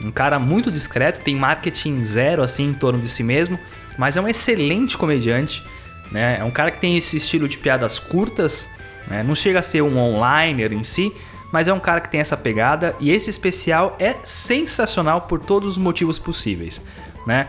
Um 0.03 0.11
cara 0.11 0.39
muito 0.39 0.71
discreto, 0.71 1.21
tem 1.21 1.37
marketing 1.37 2.05
zero 2.05 2.43
assim 2.43 2.69
em 2.71 2.75
torno 2.75 3.01
de 3.01 3.09
si 3.09 3.23
mesmo, 3.23 3.59
mas 3.97 4.17
é 4.17 4.21
um 4.21 4.29
excelente 4.29 4.99
comediante, 4.99 5.65
né? 6.11 6.39
É 6.41 6.45
um 6.45 6.51
cara 6.51 6.73
que 6.73 6.81
tem 6.81 6.97
esse 6.97 7.17
estilo 7.17 7.49
de 7.49 7.57
piadas 7.59 8.01
curtas, 8.01 8.69
né? 9.09 9.23
não 9.23 9.35
chega 9.35 9.61
a 9.61 9.63
ser 9.63 9.83
um 9.83 9.99
onliner 9.99 10.73
em 10.73 10.83
si, 10.83 11.13
mas 11.53 11.67
é 11.67 11.73
um 11.73 11.81
cara 11.81 12.01
que 12.01 12.11
tem 12.11 12.21
essa 12.21 12.37
pegada 12.37 12.95
e 13.01 13.11
esse 13.11 13.31
especial 13.31 13.97
é 13.99 14.17
sensacional 14.25 15.23
por 15.23 15.41
todos 15.41 15.71
os 15.71 15.79
motivos 15.79 16.19
possíveis, 16.19 16.83
né? 17.27 17.49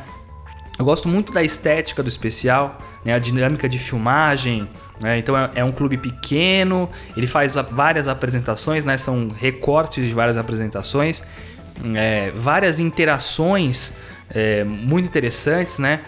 Eu 0.77 0.85
gosto 0.85 1.09
muito 1.09 1.33
da 1.33 1.43
estética 1.43 2.01
do 2.01 2.07
especial, 2.07 2.79
né, 3.03 3.13
a 3.13 3.19
dinâmica 3.19 3.67
de 3.67 3.77
filmagem. 3.77 4.69
Né, 5.01 5.17
então 5.17 5.37
é, 5.37 5.51
é, 5.55 5.63
um 5.63 5.73
clube 5.73 5.97
pequeno, 5.97 6.89
ele 7.17 7.27
faz 7.27 7.55
várias 7.69 8.07
apresentações, 8.07 8.85
né, 8.85 8.97
são 8.97 9.27
recortes 9.27 10.05
de 10.05 10.13
várias 10.13 10.37
apresentações, 10.37 11.21
é, 11.95 12.31
várias 12.33 12.79
interações 12.79 13.91
é, 14.29 14.63
muito 14.63 15.05
interessantes, 15.05 15.79
né? 15.79 15.99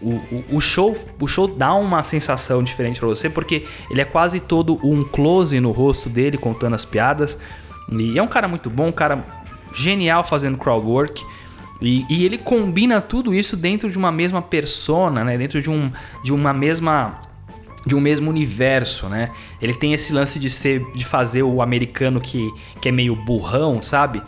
O, 0.00 0.10
o, 0.10 0.44
o, 0.52 0.60
show, 0.60 0.96
o 1.20 1.26
show 1.26 1.48
dá 1.48 1.74
uma 1.74 2.02
sensação 2.02 2.62
diferente 2.62 2.98
para 2.98 3.08
você 3.08 3.30
porque 3.30 3.64
ele 3.90 4.00
é 4.00 4.04
quase 4.04 4.40
todo 4.40 4.78
um 4.86 5.02
close 5.04 5.58
no 5.58 5.70
rosto 5.70 6.08
dele 6.08 6.36
contando 6.36 6.74
as 6.74 6.84
piadas. 6.84 7.38
E 7.90 8.18
é 8.18 8.22
um 8.22 8.28
cara 8.28 8.46
muito 8.48 8.68
bom, 8.68 8.88
um 8.88 8.92
cara 8.92 9.24
genial 9.74 10.24
fazendo 10.24 10.58
crowd 10.58 10.86
work. 10.86 11.24
E, 11.80 12.06
e, 12.08 12.24
ele 12.24 12.38
combina 12.38 13.00
tudo 13.00 13.34
isso 13.34 13.56
dentro 13.56 13.90
de 13.90 13.98
uma 13.98 14.10
mesma 14.10 14.40
persona, 14.40 15.22
né? 15.22 15.36
Dentro 15.36 15.60
de, 15.60 15.70
um, 15.70 15.92
de 16.24 16.32
uma 16.32 16.52
mesma 16.52 17.22
de 17.84 17.94
um 17.94 18.00
mesmo 18.00 18.28
universo, 18.28 19.08
né? 19.08 19.30
Ele 19.62 19.72
tem 19.72 19.92
esse 19.92 20.12
lance 20.12 20.40
de 20.40 20.50
ser 20.50 20.84
de 20.92 21.04
fazer 21.04 21.44
o 21.44 21.62
americano 21.62 22.20
que, 22.20 22.50
que 22.80 22.88
é 22.88 22.92
meio 22.92 23.14
burrão, 23.14 23.80
sabe? 23.80 24.22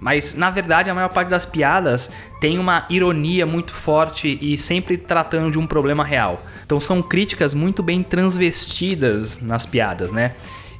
Mas 0.00 0.34
na 0.34 0.50
verdade 0.50 0.88
a 0.88 0.94
maior 0.94 1.10
parte 1.10 1.28
das 1.28 1.44
piadas 1.44 2.10
tem 2.40 2.58
uma 2.58 2.86
ironia 2.88 3.44
muito 3.44 3.72
forte 3.72 4.38
e 4.40 4.56
sempre 4.56 4.96
tratando 4.96 5.50
de 5.50 5.58
um 5.58 5.66
problema 5.66 6.02
real. 6.02 6.42
Então 6.64 6.80
são 6.80 7.02
críticas 7.02 7.52
muito 7.52 7.82
bem 7.82 8.02
transvestidas 8.02 9.40
nas 9.42 9.66
piadas, 9.66 10.10
né? 10.10 10.34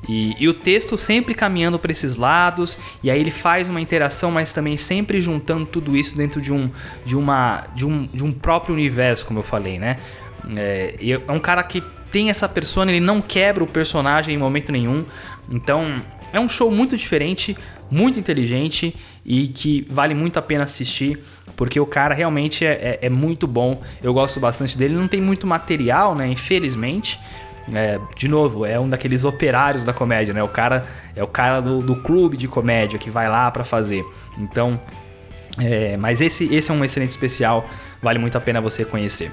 E, 0.09 0.35
e, 0.43 0.49
o 0.49 0.55
texto 0.55 0.97
sempre 0.97 1.35
caminhando 1.35 1.79
para 1.79 1.93
esses 1.93 2.17
lados, 2.17 2.79
e 3.03 3.11
aí 3.11 3.21
ele 3.21 3.31
faz 3.31 3.69
uma 3.69 3.83
interação, 3.83 4.31
mas 4.31 4.51
também 4.51 4.79
sempre 4.79 5.21
juntando 5.21 5.67
tudo 5.67 5.95
isso 5.95 6.17
dentro 6.17 6.41
de 6.41 6.53
um, 6.53 6.71
de 7.05 7.15
uma, 7.15 7.67
de 7.75 7.85
um, 7.85 8.07
de 8.07 8.25
um 8.25 8.33
próprio 8.33 8.75
universo, 8.75 9.27
como 9.27 9.41
eu 9.41 9.43
falei, 9.43 9.79
né? 9.79 9.99
É, 10.57 10.95
é 11.29 11.33
um 11.33 11.39
cara 11.39 11.63
que 11.63 11.83
tem 12.11 12.31
essa 12.31 12.49
persona, 12.49 12.91
ele 12.91 13.01
não 13.01 13.21
quebra 13.21 13.63
o 13.63 13.67
personagem 13.67 14.35
em 14.35 14.39
momento 14.39 14.73
nenhum. 14.73 15.05
Então 15.51 16.03
é 16.33 16.41
um 16.41 16.49
show 16.49 16.71
muito 16.71 16.97
diferente, 16.97 17.57
muito 17.91 18.19
inteligente 18.19 18.95
e 19.25 19.49
que 19.49 19.85
vale 19.91 20.15
muito 20.15 20.39
a 20.39 20.43
pena 20.43 20.65
assistir, 20.65 21.19
porque 21.57 21.79
o 21.81 21.87
cara 21.87 22.15
realmente 22.15 22.65
é, 22.65 22.99
é, 23.03 23.07
é 23.07 23.11
muito 23.11 23.47
bom. 23.47 23.81
Eu 24.03 24.15
gosto 24.15 24.39
bastante 24.41 24.77
dele. 24.79 24.95
Não 24.95 25.09
tem 25.09 25.21
muito 25.21 25.47
material, 25.47 26.15
né? 26.15 26.27
Infelizmente. 26.27 27.19
É, 27.73 28.01
de 28.17 28.27
novo, 28.27 28.65
é 28.65 28.81
um 28.81 28.89
daqueles 28.89 29.25
operários 29.25 29.85
da 29.85 29.93
comédia, 29.93 30.33
né? 30.35 30.43
O 30.43 30.49
cara 30.49 30.87
é 31.15 31.23
o 31.23 31.27
cara 31.27 31.61
do, 31.61 31.81
do 31.81 31.97
clube 31.97 32.37
de 32.37 32.49
comédia 32.49 32.99
que 32.99 33.11
vai 33.11 33.29
lá 33.29 33.51
para 33.51 33.63
fazer. 33.63 34.05
Então, 34.39 34.81
é, 35.59 35.97
mas 35.97 36.21
esse, 36.21 36.53
esse 36.53 36.71
é 36.71 36.75
um 36.75 36.85
excelente 36.85 37.11
especial, 37.11 37.69
vale 38.03 38.19
muito 38.19 38.37
a 38.37 38.41
pena 38.41 38.61
você 38.61 38.85
conhecer. 38.85 39.31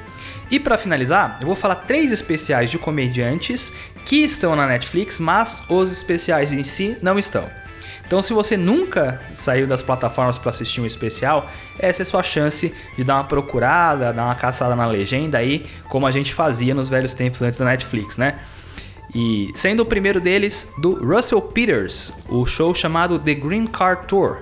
E 0.52 0.60
para 0.60 0.78
finalizar, 0.78 1.38
eu 1.42 1.48
vou 1.48 1.56
falar 1.56 1.76
três 1.76 2.12
especiais 2.12 2.70
de 2.72 2.78
comediantes 2.78 3.74
que 4.06 4.18
estão 4.18 4.56
na 4.56 4.68
Netflix, 4.68 5.20
mas 5.20 5.64
os 5.70 5.92
especiais 5.92 6.52
em 6.52 6.64
si 6.64 6.98
não 7.02 7.18
estão. 7.18 7.48
Então, 8.08 8.22
se 8.22 8.32
você 8.32 8.56
nunca 8.56 9.22
saiu 9.36 9.68
das 9.68 9.82
plataformas 9.82 10.38
para 10.38 10.50
assistir 10.50 10.80
um 10.80 10.86
especial, 10.86 11.52
essa 11.78 12.04
é 12.04 12.06
sua 12.06 12.24
chance 12.24 12.74
de 12.98 13.04
dar 13.04 13.16
uma 13.16 13.26
procurada, 13.26 14.14
dar 14.14 14.24
uma 14.24 14.36
caçada 14.36 14.78
na 14.78 14.88
legenda 14.88 15.38
aí, 15.38 15.66
como 15.90 16.08
a 16.08 16.12
gente 16.12 16.34
fazia 16.34 16.74
nos 16.74 16.88
velhos 16.88 17.14
tempos 17.14 17.42
antes 17.42 17.60
da 17.60 17.66
Netflix, 17.66 18.16
né? 18.16 18.40
E 19.14 19.52
sendo 19.56 19.82
o 19.82 19.86
primeiro 19.86 20.22
deles 20.22 20.72
do 20.78 20.94
Russell 21.06 21.42
Peters, 21.42 22.14
o 22.30 22.46
show 22.46 22.74
chamado 22.74 23.20
The 23.20 23.34
Green 23.34 23.68
Card 23.68 24.08
Tour. 24.08 24.38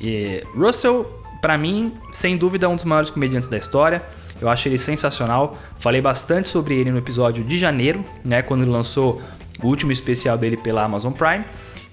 E 0.00 0.42
Russell, 0.56 1.04
para 1.42 1.58
mim, 1.58 1.92
sem 2.12 2.38
dúvida, 2.38 2.64
é 2.64 2.68
um 2.68 2.76
dos 2.76 2.84
maiores 2.84 3.10
comediantes 3.10 3.50
da 3.50 3.58
história. 3.58 4.02
Eu 4.40 4.48
acho 4.48 4.68
ele 4.68 4.78
sensacional. 4.78 5.58
Falei 5.78 6.00
bastante 6.00 6.48
sobre 6.48 6.76
ele 6.76 6.90
no 6.90 6.96
episódio 6.96 7.44
de 7.44 7.58
janeiro, 7.58 8.02
né, 8.24 8.40
quando 8.40 8.62
ele 8.62 8.70
lançou 8.70 9.20
o 9.62 9.66
último 9.66 9.92
especial 9.92 10.38
dele 10.38 10.56
pela 10.56 10.82
Amazon 10.82 11.12
Prime. 11.12 11.44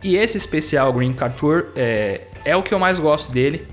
E 0.04 0.16
esse 0.16 0.38
especial 0.38 0.94
Green 0.94 1.14
Card 1.14 1.36
Tour 1.38 1.66
é, 1.76 2.22
é 2.46 2.56
o 2.56 2.64
que 2.64 2.74
eu 2.74 2.80
mais 2.80 3.00
gosto 3.00 3.32
dele. 3.32 3.68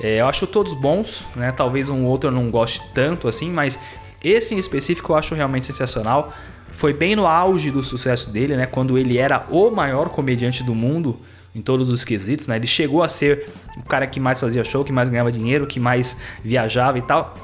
É, 0.00 0.20
eu 0.20 0.26
acho 0.26 0.46
todos 0.46 0.72
bons, 0.72 1.26
né? 1.34 1.52
Talvez 1.52 1.88
um 1.88 2.04
outro 2.04 2.28
eu 2.30 2.32
não 2.32 2.50
goste 2.50 2.80
tanto 2.94 3.28
assim, 3.28 3.50
mas 3.50 3.78
esse 4.22 4.54
em 4.54 4.58
específico 4.58 5.12
eu 5.12 5.16
acho 5.16 5.34
realmente 5.34 5.66
sensacional. 5.66 6.32
Foi 6.72 6.92
bem 6.92 7.14
no 7.14 7.26
auge 7.26 7.70
do 7.70 7.82
sucesso 7.82 8.30
dele, 8.30 8.56
né? 8.56 8.66
Quando 8.66 8.98
ele 8.98 9.18
era 9.18 9.46
o 9.50 9.70
maior 9.70 10.08
comediante 10.08 10.62
do 10.62 10.74
mundo 10.74 11.16
em 11.54 11.62
todos 11.62 11.90
os 11.90 12.04
quesitos, 12.04 12.48
né? 12.48 12.56
Ele 12.56 12.66
chegou 12.66 13.02
a 13.02 13.08
ser 13.08 13.48
o 13.76 13.82
cara 13.82 14.06
que 14.06 14.18
mais 14.18 14.40
fazia 14.40 14.64
show, 14.64 14.84
que 14.84 14.92
mais 14.92 15.08
ganhava 15.08 15.30
dinheiro, 15.30 15.66
que 15.66 15.78
mais 15.78 16.16
viajava 16.42 16.98
e 16.98 17.02
tal. 17.02 17.34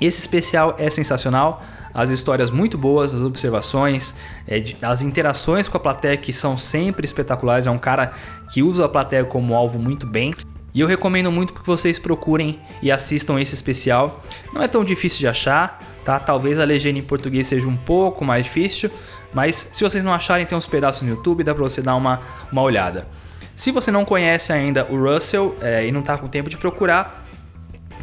Esse 0.00 0.20
especial 0.20 0.74
é 0.78 0.88
sensacional 0.90 1.62
as 1.94 2.10
histórias 2.10 2.50
muito 2.50 2.76
boas, 2.76 3.14
as 3.14 3.20
observações, 3.20 4.14
é, 4.48 4.62
as 4.82 5.00
interações 5.00 5.68
com 5.68 5.76
a 5.76 5.80
plateia 5.80 6.16
que 6.16 6.32
são 6.32 6.58
sempre 6.58 7.04
espetaculares. 7.04 7.68
É 7.68 7.70
um 7.70 7.78
cara 7.78 8.12
que 8.50 8.62
usa 8.62 8.84
a 8.84 8.88
plateia 8.88 9.24
como 9.24 9.54
alvo 9.54 9.78
muito 9.78 10.04
bem. 10.06 10.34
E 10.74 10.80
eu 10.80 10.88
recomendo 10.88 11.30
muito 11.30 11.54
que 11.54 11.64
vocês 11.64 12.00
procurem 12.00 12.58
e 12.82 12.90
assistam 12.90 13.40
esse 13.40 13.54
especial. 13.54 14.24
Não 14.52 14.60
é 14.60 14.66
tão 14.66 14.82
difícil 14.82 15.20
de 15.20 15.28
achar, 15.28 15.80
tá? 16.04 16.18
Talvez 16.18 16.58
a 16.58 16.64
legenda 16.64 16.98
em 16.98 17.02
português 17.02 17.46
seja 17.46 17.68
um 17.68 17.76
pouco 17.76 18.24
mais 18.24 18.44
difícil, 18.44 18.90
mas 19.32 19.68
se 19.70 19.84
vocês 19.84 20.02
não 20.02 20.12
acharem, 20.12 20.44
tem 20.44 20.58
uns 20.58 20.66
pedaços 20.66 21.02
no 21.02 21.10
YouTube, 21.10 21.44
dá 21.44 21.54
pra 21.54 21.62
você 21.62 21.80
dar 21.80 21.94
uma, 21.94 22.20
uma 22.50 22.62
olhada. 22.62 23.06
Se 23.54 23.70
você 23.70 23.92
não 23.92 24.04
conhece 24.04 24.52
ainda 24.52 24.84
o 24.90 25.00
Russell 25.00 25.56
é, 25.60 25.86
e 25.86 25.92
não 25.92 26.00
está 26.00 26.18
com 26.18 26.26
tempo 26.26 26.50
de 26.50 26.56
procurar, 26.56 27.23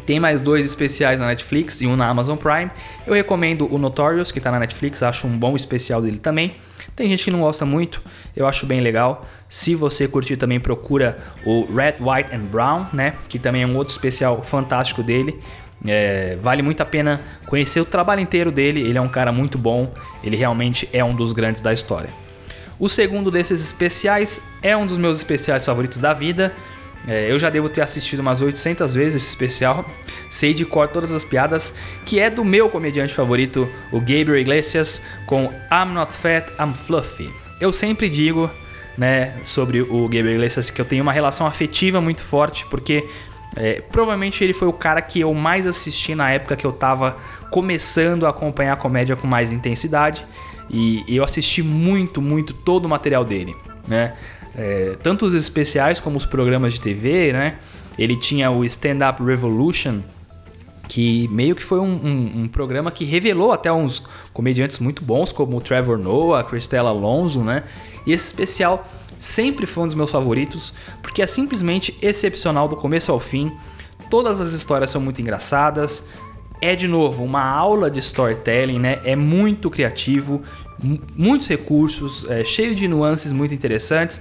tem 0.06 0.20
mais 0.20 0.40
dois 0.40 0.66
especiais 0.66 1.18
na 1.18 1.26
Netflix 1.26 1.80
e 1.80 1.86
um 1.86 1.96
na 1.96 2.08
Amazon 2.08 2.36
Prime. 2.36 2.70
Eu 3.06 3.14
recomendo 3.14 3.72
o 3.72 3.78
Notorious, 3.78 4.30
que 4.30 4.38
está 4.38 4.50
na 4.50 4.58
Netflix, 4.58 5.02
acho 5.02 5.26
um 5.26 5.36
bom 5.36 5.56
especial 5.56 6.02
dele 6.02 6.18
também. 6.18 6.54
Tem 6.94 7.08
gente 7.08 7.24
que 7.24 7.30
não 7.30 7.40
gosta 7.40 7.64
muito, 7.64 8.02
eu 8.36 8.46
acho 8.46 8.66
bem 8.66 8.80
legal. 8.80 9.26
Se 9.48 9.74
você 9.74 10.06
curtir 10.06 10.36
também, 10.36 10.60
procura 10.60 11.18
o 11.44 11.64
Red, 11.64 11.94
White 12.00 12.34
and 12.34 12.46
Brown, 12.50 12.86
né? 12.92 13.14
Que 13.28 13.38
também 13.38 13.62
é 13.62 13.66
um 13.66 13.76
outro 13.76 13.92
especial 13.92 14.42
fantástico 14.42 15.02
dele. 15.02 15.40
É, 15.86 16.36
vale 16.42 16.62
muito 16.62 16.80
a 16.80 16.84
pena 16.84 17.20
conhecer 17.46 17.80
o 17.80 17.84
trabalho 17.84 18.20
inteiro 18.20 18.52
dele. 18.52 18.80
Ele 18.80 18.98
é 18.98 19.00
um 19.00 19.08
cara 19.08 19.32
muito 19.32 19.56
bom, 19.56 19.92
ele 20.22 20.36
realmente 20.36 20.88
é 20.92 21.02
um 21.02 21.14
dos 21.14 21.32
grandes 21.32 21.62
da 21.62 21.72
história. 21.72 22.10
O 22.78 22.88
segundo 22.88 23.30
desses 23.30 23.62
especiais 23.62 24.40
é 24.62 24.76
um 24.76 24.86
dos 24.86 24.98
meus 24.98 25.16
especiais 25.16 25.64
favoritos 25.64 25.98
da 25.98 26.12
vida. 26.12 26.52
É, 27.06 27.30
eu 27.30 27.38
já 27.38 27.50
devo 27.50 27.68
ter 27.68 27.80
assistido 27.80 28.20
umas 28.20 28.40
800 28.40 28.94
vezes 28.94 29.22
esse 29.22 29.28
especial, 29.28 29.84
sei 30.30 30.54
de 30.54 30.64
cor 30.64 30.88
todas 30.88 31.10
as 31.10 31.24
piadas, 31.24 31.74
que 32.04 32.20
é 32.20 32.30
do 32.30 32.44
meu 32.44 32.68
comediante 32.68 33.12
favorito, 33.12 33.68
o 33.90 33.98
Gabriel 33.98 34.38
Iglesias, 34.38 35.02
com 35.26 35.52
I'm 35.70 35.92
Not 35.92 36.12
Fat, 36.12 36.50
I'm 36.60 36.72
Fluffy. 36.72 37.30
Eu 37.60 37.72
sempre 37.72 38.08
digo, 38.08 38.50
né, 38.96 39.34
sobre 39.42 39.82
o 39.82 40.02
Gabriel 40.02 40.34
Iglesias 40.34 40.70
que 40.70 40.80
eu 40.80 40.84
tenho 40.84 41.02
uma 41.02 41.12
relação 41.12 41.46
afetiva 41.46 42.00
muito 42.00 42.22
forte, 42.22 42.66
porque 42.66 43.04
é, 43.56 43.80
provavelmente 43.80 44.42
ele 44.42 44.54
foi 44.54 44.68
o 44.68 44.72
cara 44.72 45.02
que 45.02 45.20
eu 45.20 45.34
mais 45.34 45.66
assisti 45.66 46.14
na 46.14 46.30
época 46.30 46.56
que 46.56 46.64
eu 46.64 46.72
tava 46.72 47.16
começando 47.50 48.26
a 48.26 48.30
acompanhar 48.30 48.74
a 48.74 48.76
comédia 48.76 49.16
com 49.16 49.26
mais 49.26 49.50
intensidade, 49.50 50.24
e 50.70 51.04
eu 51.08 51.22
assisti 51.22 51.62
muito, 51.62 52.22
muito 52.22 52.54
todo 52.54 52.86
o 52.86 52.88
material 52.88 53.24
dele, 53.24 53.54
né? 53.86 54.14
É, 54.56 54.96
tanto 55.02 55.24
os 55.24 55.34
especiais 55.34 55.98
como 55.98 56.16
os 56.16 56.26
programas 56.26 56.74
de 56.74 56.80
TV, 56.80 57.32
né? 57.32 57.58
Ele 57.98 58.16
tinha 58.16 58.50
o 58.50 58.64
Stand 58.64 58.98
Up 59.08 59.22
Revolution, 59.22 60.00
que 60.88 61.28
meio 61.28 61.54
que 61.54 61.62
foi 61.62 61.78
um, 61.78 61.84
um, 61.84 62.42
um, 62.42 62.48
programa 62.48 62.90
que 62.90 63.04
revelou 63.04 63.52
até 63.52 63.72
uns 63.72 64.02
comediantes 64.32 64.78
muito 64.78 65.02
bons, 65.02 65.32
como 65.32 65.56
o 65.56 65.60
Trevor 65.60 65.98
Noah, 65.98 66.44
Cristela 66.44 66.90
Alonso, 66.90 67.42
né? 67.42 67.64
E 68.06 68.12
esse 68.12 68.26
especial 68.26 68.88
sempre 69.18 69.66
foi 69.66 69.84
um 69.84 69.86
dos 69.86 69.94
meus 69.94 70.10
favoritos, 70.10 70.74
porque 71.00 71.22
é 71.22 71.26
simplesmente 71.26 71.96
excepcional 72.02 72.68
do 72.68 72.76
começo 72.76 73.12
ao 73.12 73.20
fim. 73.20 73.52
Todas 74.10 74.40
as 74.40 74.52
histórias 74.52 74.90
são 74.90 75.00
muito 75.00 75.22
engraçadas. 75.22 76.04
É 76.60 76.76
de 76.76 76.86
novo 76.86 77.24
uma 77.24 77.42
aula 77.42 77.90
de 77.90 78.00
storytelling, 78.00 78.78
né? 78.78 79.00
É 79.04 79.16
muito 79.16 79.70
criativo, 79.70 80.42
muitos 80.82 81.48
recursos, 81.48 82.26
é, 82.28 82.44
cheio 82.44 82.74
de 82.74 82.88
nuances 82.88 83.32
muito 83.32 83.54
interessantes. 83.54 84.20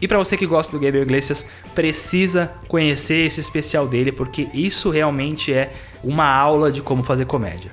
E 0.00 0.08
para 0.08 0.18
você 0.18 0.36
que 0.36 0.46
gosta 0.46 0.72
do 0.72 0.82
Gabriel 0.82 1.04
Iglesias, 1.04 1.46
precisa 1.74 2.52
conhecer 2.66 3.26
esse 3.26 3.40
especial 3.40 3.86
dele, 3.86 4.10
porque 4.10 4.48
isso 4.52 4.90
realmente 4.90 5.52
é 5.52 5.72
uma 6.02 6.26
aula 6.26 6.72
de 6.72 6.82
como 6.82 7.04
fazer 7.04 7.24
comédia. 7.24 7.70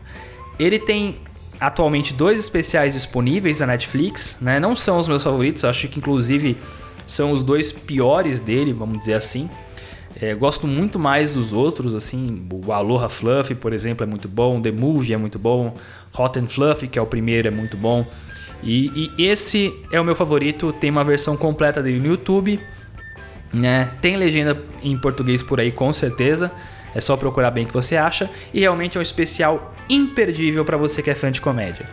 Ele 0.60 0.78
tem 0.78 1.18
atualmente 1.60 2.14
dois 2.14 2.40
especiais 2.40 2.94
disponíveis 2.94 3.60
na 3.60 3.68
Netflix, 3.68 4.38
né? 4.40 4.60
Não 4.60 4.76
são 4.76 4.98
os 4.98 5.08
meus 5.08 5.24
favoritos, 5.24 5.66
acho 5.66 5.88
que 5.88 6.00
inclusive 6.00 6.58
são 7.08 7.32
os 7.32 7.42
dois 7.42 7.72
piores 7.72 8.40
dele, 8.40 8.72
vamos 8.72 9.00
dizer 9.00 9.14
assim. 9.14 9.50
É, 10.22 10.34
gosto 10.34 10.68
muito 10.68 11.00
mais 11.00 11.34
dos 11.34 11.54
outros, 11.54 11.96
assim, 11.96 12.46
o 12.52 12.74
Aloha 12.74 13.08
Fluff, 13.08 13.56
por 13.56 13.72
exemplo, 13.72 14.04
é 14.04 14.08
muito 14.08 14.28
bom, 14.28 14.62
The 14.62 14.72
Movie 14.72 15.14
é 15.14 15.18
muito 15.18 15.40
bom, 15.40 15.74
Hot 16.18 16.38
and 16.38 16.48
Fluffy, 16.48 16.90
que 16.90 17.00
é 17.00 17.02
o 17.02 17.06
primeiro, 17.06 17.48
é 17.48 17.52
muito 17.52 17.78
bom. 17.78 18.06
E, 18.62 19.12
e, 19.18 19.26
esse 19.26 19.74
é 19.92 20.00
o 20.00 20.04
meu 20.04 20.16
favorito, 20.16 20.74
tem 20.74 20.90
uma 20.90 21.04
versão 21.04 21.38
completa 21.38 21.82
dele 21.82 22.00
no 22.00 22.08
YouTube, 22.08 22.60
né? 23.54 23.92
Tem 24.02 24.18
legenda 24.18 24.62
em 24.84 24.98
português 24.98 25.42
por 25.42 25.60
aí 25.60 25.72
com 25.72 25.92
certeza. 25.94 26.52
É 26.94 27.00
só 27.00 27.16
procurar 27.16 27.52
bem 27.52 27.66
que 27.66 27.74
você 27.74 27.96
acha 27.96 28.30
e 28.54 28.60
realmente 28.60 28.98
é 28.98 29.00
um 29.00 29.02
especial 29.02 29.74
imperdível 29.90 30.66
para 30.66 30.76
você 30.76 31.02
que 31.02 31.10
é 31.10 31.16
fã 31.16 31.32
de 31.32 31.40
comédia. 31.40 31.88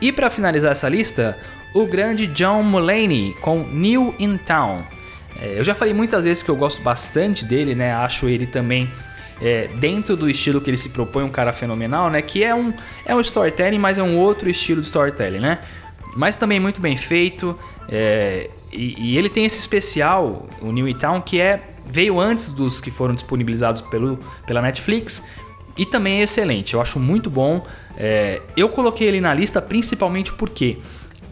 E 0.00 0.10
para 0.10 0.30
finalizar 0.30 0.72
essa 0.72 0.88
lista, 0.88 1.38
o 1.74 1.86
grande 1.86 2.26
John 2.26 2.62
Mulaney 2.62 3.34
com 3.40 3.64
New 3.64 4.14
in 4.18 4.38
Town. 4.38 4.82
É, 5.40 5.58
eu 5.58 5.64
já 5.64 5.74
falei 5.74 5.92
muitas 5.94 6.24
vezes 6.24 6.42
que 6.42 6.50
eu 6.50 6.56
gosto 6.56 6.82
bastante 6.82 7.44
dele, 7.44 7.74
né? 7.74 7.92
Acho 7.94 8.28
ele 8.28 8.46
também 8.46 8.90
é, 9.40 9.68
dentro 9.78 10.16
do 10.16 10.28
estilo 10.28 10.60
que 10.60 10.70
ele 10.70 10.76
se 10.76 10.90
propõe 10.90 11.24
um 11.24 11.30
cara 11.30 11.52
fenomenal, 11.52 12.10
né? 12.10 12.22
Que 12.22 12.44
é 12.44 12.54
um 12.54 12.72
é 13.04 13.14
um 13.14 13.20
storytelling, 13.20 13.78
mas 13.78 13.98
é 13.98 14.02
um 14.02 14.18
outro 14.18 14.48
estilo 14.48 14.80
de 14.80 14.86
storytelling, 14.86 15.40
né? 15.40 15.58
mas 16.14 16.36
também 16.36 16.60
muito 16.60 16.80
bem 16.80 16.96
feito. 16.96 17.58
É, 17.88 18.50
e, 18.72 19.12
e, 19.12 19.18
ele 19.18 19.28
tem 19.28 19.44
esse 19.44 19.58
especial, 19.58 20.48
o 20.60 20.72
New 20.72 20.92
Town, 20.94 21.20
que 21.20 21.40
é 21.40 21.70
veio 21.86 22.18
antes 22.18 22.50
dos 22.50 22.80
que 22.80 22.90
foram 22.90 23.14
disponibilizados 23.14 23.82
pelo, 23.82 24.18
pela 24.46 24.62
Netflix 24.62 25.22
e 25.76 25.84
também 25.84 26.20
é 26.20 26.22
excelente. 26.22 26.74
Eu 26.74 26.80
acho 26.80 26.98
muito 26.98 27.28
bom. 27.28 27.62
É, 27.96 28.40
eu 28.56 28.68
coloquei 28.68 29.06
ele 29.08 29.20
na 29.20 29.34
lista 29.34 29.60
principalmente 29.60 30.32
porque 30.32 30.78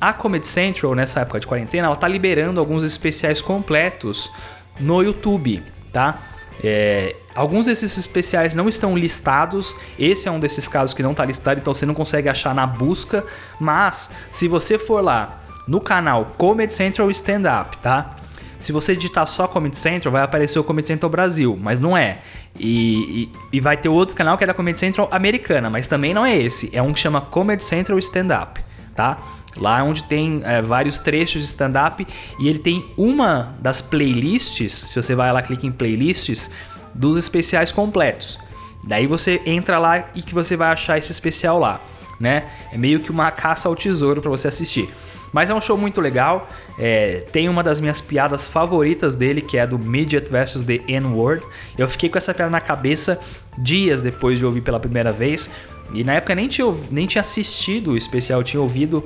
a 0.02 0.12
Comedy 0.12 0.48
Central 0.48 0.96
nessa 0.96 1.20
época 1.20 1.38
de 1.38 1.46
quarentena 1.46 1.86
ela 1.86 1.94
tá 1.94 2.08
liberando 2.08 2.58
alguns 2.58 2.82
especiais 2.82 3.40
completos 3.40 4.32
no 4.80 5.00
YouTube. 5.00 5.62
tá? 5.92 6.18
É, 6.60 7.14
alguns 7.36 7.66
desses 7.66 7.96
especiais 7.96 8.52
não 8.52 8.68
estão 8.68 8.98
listados. 8.98 9.76
Esse 9.96 10.26
é 10.26 10.30
um 10.30 10.40
desses 10.40 10.66
casos 10.66 10.92
que 10.92 11.04
não 11.04 11.12
está 11.12 11.24
listado, 11.24 11.60
então 11.60 11.72
você 11.72 11.86
não 11.86 11.94
consegue 11.94 12.28
achar 12.28 12.52
na 12.52 12.66
busca. 12.66 13.24
Mas 13.60 14.10
se 14.32 14.48
você 14.48 14.76
for 14.76 15.00
lá 15.04 15.40
no 15.68 15.80
canal 15.80 16.34
Comedy 16.36 16.72
Central 16.72 17.08
Stand 17.12 17.42
Up, 17.60 17.78
tá? 17.78 18.16
Se 18.58 18.72
você 18.72 18.96
digitar 18.96 19.24
só 19.24 19.46
Comedy 19.46 19.78
Central, 19.78 20.10
vai 20.10 20.22
aparecer 20.22 20.58
o 20.58 20.64
Comedy 20.64 20.88
Central 20.88 21.10
Brasil, 21.10 21.56
mas 21.60 21.80
não 21.80 21.96
é. 21.96 22.18
E, 22.58 23.30
e, 23.52 23.56
e, 23.56 23.60
vai 23.60 23.76
ter 23.76 23.88
outro 23.88 24.16
canal 24.16 24.36
que 24.36 24.42
é 24.42 24.46
da 24.48 24.54
Comedy 24.54 24.80
Central 24.80 25.08
americana, 25.12 25.70
mas 25.70 25.86
também 25.86 26.12
não 26.12 26.26
é 26.26 26.36
esse. 26.36 26.70
É 26.72 26.82
um 26.82 26.92
que 26.92 26.98
chama 26.98 27.20
Comedy 27.20 27.62
Central 27.62 27.98
Stand 28.00 28.28
Up, 28.42 28.60
tá? 28.96 29.18
Lá 29.56 29.80
é 29.80 29.82
onde 29.82 30.04
tem 30.04 30.40
é, 30.44 30.62
vários 30.62 30.98
trechos 30.98 31.42
de 31.42 31.48
stand-up 31.48 32.06
e 32.38 32.48
ele 32.48 32.58
tem 32.58 32.90
uma 32.96 33.54
das 33.60 33.82
playlists. 33.82 34.72
Se 34.72 35.02
você 35.02 35.14
vai 35.14 35.32
lá, 35.32 35.42
clica 35.42 35.66
em 35.66 35.72
playlists 35.72 36.50
dos 36.94 37.18
especiais 37.18 37.70
completos. 37.70 38.38
Daí 38.84 39.06
você 39.06 39.40
entra 39.46 39.78
lá 39.78 40.08
e 40.14 40.22
que 40.22 40.34
você 40.34 40.56
vai 40.56 40.72
achar 40.72 40.98
esse 40.98 41.12
especial 41.12 41.58
lá, 41.58 41.80
né? 42.18 42.44
É 42.72 42.78
meio 42.78 43.00
que 43.00 43.10
uma 43.10 43.30
caça 43.30 43.68
ao 43.68 43.76
tesouro 43.76 44.20
para 44.20 44.30
você 44.30 44.48
assistir. 44.48 44.88
Mas 45.32 45.48
é 45.48 45.54
um 45.54 45.60
show 45.60 45.78
muito 45.78 46.00
legal. 46.00 46.48
É, 46.78 47.24
tem 47.32 47.48
uma 47.48 47.62
das 47.62 47.80
minhas 47.80 48.00
piadas 48.00 48.46
favoritas 48.46 49.16
dele, 49.16 49.40
que 49.40 49.56
é 49.56 49.66
do 49.66 49.78
Midget 49.78 50.30
vs 50.30 50.64
The 50.64 50.80
N-Word. 50.86 51.42
Eu 51.78 51.88
fiquei 51.88 52.10
com 52.10 52.18
essa 52.18 52.34
piada 52.34 52.50
na 52.50 52.60
cabeça 52.60 53.18
dias 53.56 54.02
depois 54.02 54.38
de 54.38 54.44
ouvir 54.44 54.60
pela 54.60 54.78
primeira 54.78 55.10
vez. 55.12 55.48
E 55.94 56.04
na 56.04 56.14
época 56.14 56.34
nem 56.34 56.48
tinha, 56.48 56.66
nem 56.90 57.06
tinha 57.06 57.20
assistido 57.20 57.92
o 57.92 57.96
especial, 57.96 58.42
tinha 58.42 58.60
ouvido 58.60 59.04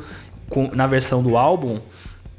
com, 0.48 0.70
na 0.74 0.86
versão 0.86 1.22
do 1.22 1.36
álbum. 1.36 1.80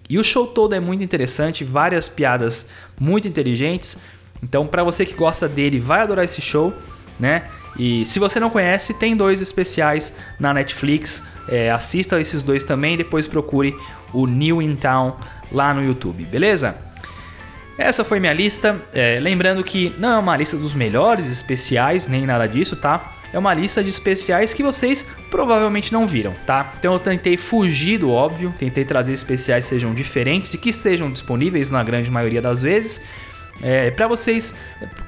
E 0.09 0.17
o 0.17 0.23
show 0.23 0.47
todo 0.47 0.73
é 0.73 0.79
muito 0.79 1.03
interessante, 1.03 1.63
várias 1.63 2.07
piadas 2.07 2.69
muito 2.99 3.27
inteligentes. 3.27 3.97
Então, 4.41 4.65
para 4.65 4.83
você 4.83 5.05
que 5.05 5.13
gosta 5.13 5.47
dele, 5.47 5.79
vai 5.79 6.01
adorar 6.01 6.23
esse 6.23 6.41
show, 6.41 6.73
né? 7.19 7.49
E 7.77 8.05
se 8.05 8.19
você 8.19 8.39
não 8.39 8.49
conhece, 8.49 8.93
tem 8.93 9.15
dois 9.15 9.41
especiais 9.41 10.13
na 10.39 10.53
Netflix. 10.53 11.23
É, 11.47 11.71
assista 11.71 12.19
esses 12.19 12.41
dois 12.41 12.63
também 12.63 12.93
e 12.93 12.97
depois 12.97 13.27
procure 13.27 13.75
o 14.13 14.25
New 14.25 14.61
in 14.61 14.75
Town 14.75 15.17
lá 15.51 15.73
no 15.73 15.83
YouTube, 15.83 16.23
beleza? 16.25 16.75
Essa 17.77 18.03
foi 18.03 18.19
minha 18.19 18.33
lista. 18.33 18.81
É, 18.93 19.19
lembrando 19.19 19.63
que 19.63 19.93
não 19.99 20.09
é 20.09 20.17
uma 20.17 20.35
lista 20.35 20.57
dos 20.57 20.73
melhores 20.73 21.27
especiais, 21.29 22.07
nem 22.07 22.25
nada 22.25 22.47
disso, 22.47 22.75
tá? 22.75 23.13
É 23.31 23.37
uma 23.37 23.53
lista 23.53 23.83
de 23.83 23.89
especiais 23.89 24.53
que 24.53 24.63
vocês 24.63 25.05
provavelmente 25.29 25.91
não 25.91 26.07
viram, 26.07 26.33
tá? 26.45 26.73
Então 26.79 26.93
eu 26.93 26.99
tentei 26.99 27.37
fugir 27.37 27.99
do 27.99 28.09
óbvio, 28.09 28.53
tentei 28.57 28.85
trazer 28.85 29.13
especiais 29.13 29.65
que 29.65 29.69
sejam 29.69 29.93
diferentes 29.93 30.53
e 30.53 30.57
que 30.57 30.69
estejam 30.69 31.11
disponíveis 31.11 31.71
na 31.71 31.83
grande 31.83 32.09
maioria 32.09 32.41
das 32.41 32.61
vezes, 32.61 33.01
é, 33.61 33.91
para 33.91 34.07
vocês 34.07 34.53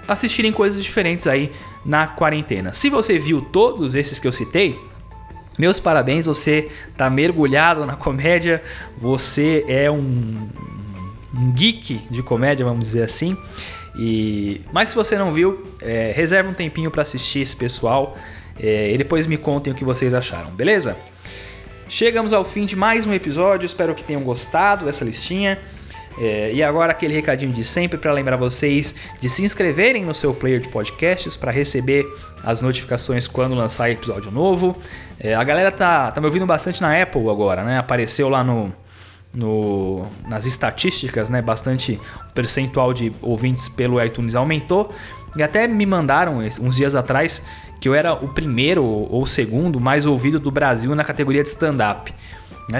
assistirem 0.08 0.51
coisas 0.51 0.84
diferentes 0.84 1.27
aí 1.27 1.51
na 1.86 2.08
quarentena. 2.08 2.73
Se 2.73 2.89
você 2.89 3.17
viu 3.17 3.41
todos 3.41 3.95
esses 3.95 4.19
que 4.19 4.27
eu 4.27 4.32
citei, 4.32 4.77
meus 5.58 5.79
parabéns, 5.79 6.25
você 6.25 6.69
tá 6.95 7.10
mergulhado 7.10 7.86
na 7.86 7.95
comédia, 7.95 8.63
você 8.97 9.65
é 9.67 9.91
um, 9.91 10.49
um 11.34 11.51
geek 11.51 12.01
de 12.10 12.23
comédia, 12.23 12.65
vamos 12.65 12.88
dizer 12.88 13.03
assim. 13.03 13.38
E, 13.95 14.62
mas 14.71 14.89
se 14.89 14.95
você 14.95 15.17
não 15.17 15.32
viu, 15.32 15.63
é, 15.82 16.12
reserve 16.15 16.49
um 16.49 16.54
tempinho 16.54 16.91
para 16.91 17.02
assistir 17.02 17.39
esse 17.39 17.56
pessoal 17.56 18.17
é, 18.60 18.91
e 18.91 18.97
depois 18.97 19.25
me 19.25 19.38
contem 19.38 19.73
o 19.73 19.75
que 19.75 19.84
vocês 19.84 20.13
acharam, 20.13 20.52
beleza? 20.52 20.95
Chegamos 21.88 22.34
ao 22.34 22.45
fim 22.45 22.65
de 22.65 22.75
mais 22.75 23.06
um 23.06 23.13
episódio, 23.13 23.65
espero 23.65 23.95
que 23.95 24.04
tenham 24.04 24.21
gostado 24.21 24.86
dessa 24.86 25.04
listinha. 25.04 25.58
É, 26.19 26.52
e 26.54 26.62
agora 26.62 26.91
aquele 26.91 27.13
recadinho 27.13 27.54
de 27.54 27.63
sempre 27.63 27.97
para 27.97 28.12
lembrar 28.12 28.36
vocês 28.36 28.93
de 29.21 29.30
se 29.30 29.43
inscreverem 29.43 30.04
no 30.04 30.13
seu 30.13 30.34
player 30.34 30.60
de 30.60 30.67
podcasts 30.67 31.38
para 31.38 31.49
receber 31.49 32.06
as 32.43 32.62
notificações 32.62 33.28
quando 33.28 33.56
lançar 33.56 33.89
episódio 33.89 34.30
novo. 34.30 34.78
É, 35.19 35.34
a 35.34 35.43
galera 35.43 35.71
tá, 35.71 36.12
tá 36.12 36.19
me 36.19 36.28
ouvindo 36.28 36.45
bastante 36.45 36.82
na 36.82 37.02
Apple 37.02 37.30
agora, 37.30 37.63
né? 37.63 37.80
Apareceu 37.80 38.28
lá 38.28 38.43
no, 38.43 38.73
no, 39.39 40.06
nas 40.28 40.45
estatísticas, 40.45 41.30
né? 41.30 41.41
Bastante 41.41 41.99
percentual 42.34 42.93
de 42.93 43.12
ouvintes 43.21 43.69
pelo 43.69 44.04
iTunes 44.04 44.36
aumentou. 44.36 44.93
E 45.36 45.43
até 45.43 45.67
me 45.67 45.86
mandaram 45.86 46.39
uns 46.39 46.75
dias 46.75 46.95
atrás 46.95 47.43
que 47.80 47.88
eu 47.88 47.93
era 47.93 48.13
o 48.13 48.28
primeiro 48.28 48.84
ou 48.84 49.25
segundo 49.25 49.80
mais 49.80 50.06
ouvido 50.06 50.39
do 50.39 50.52
Brasil 50.52 50.93
na 50.95 51.04
categoria 51.04 51.41
de 51.41 51.49
stand-up. 51.49 52.13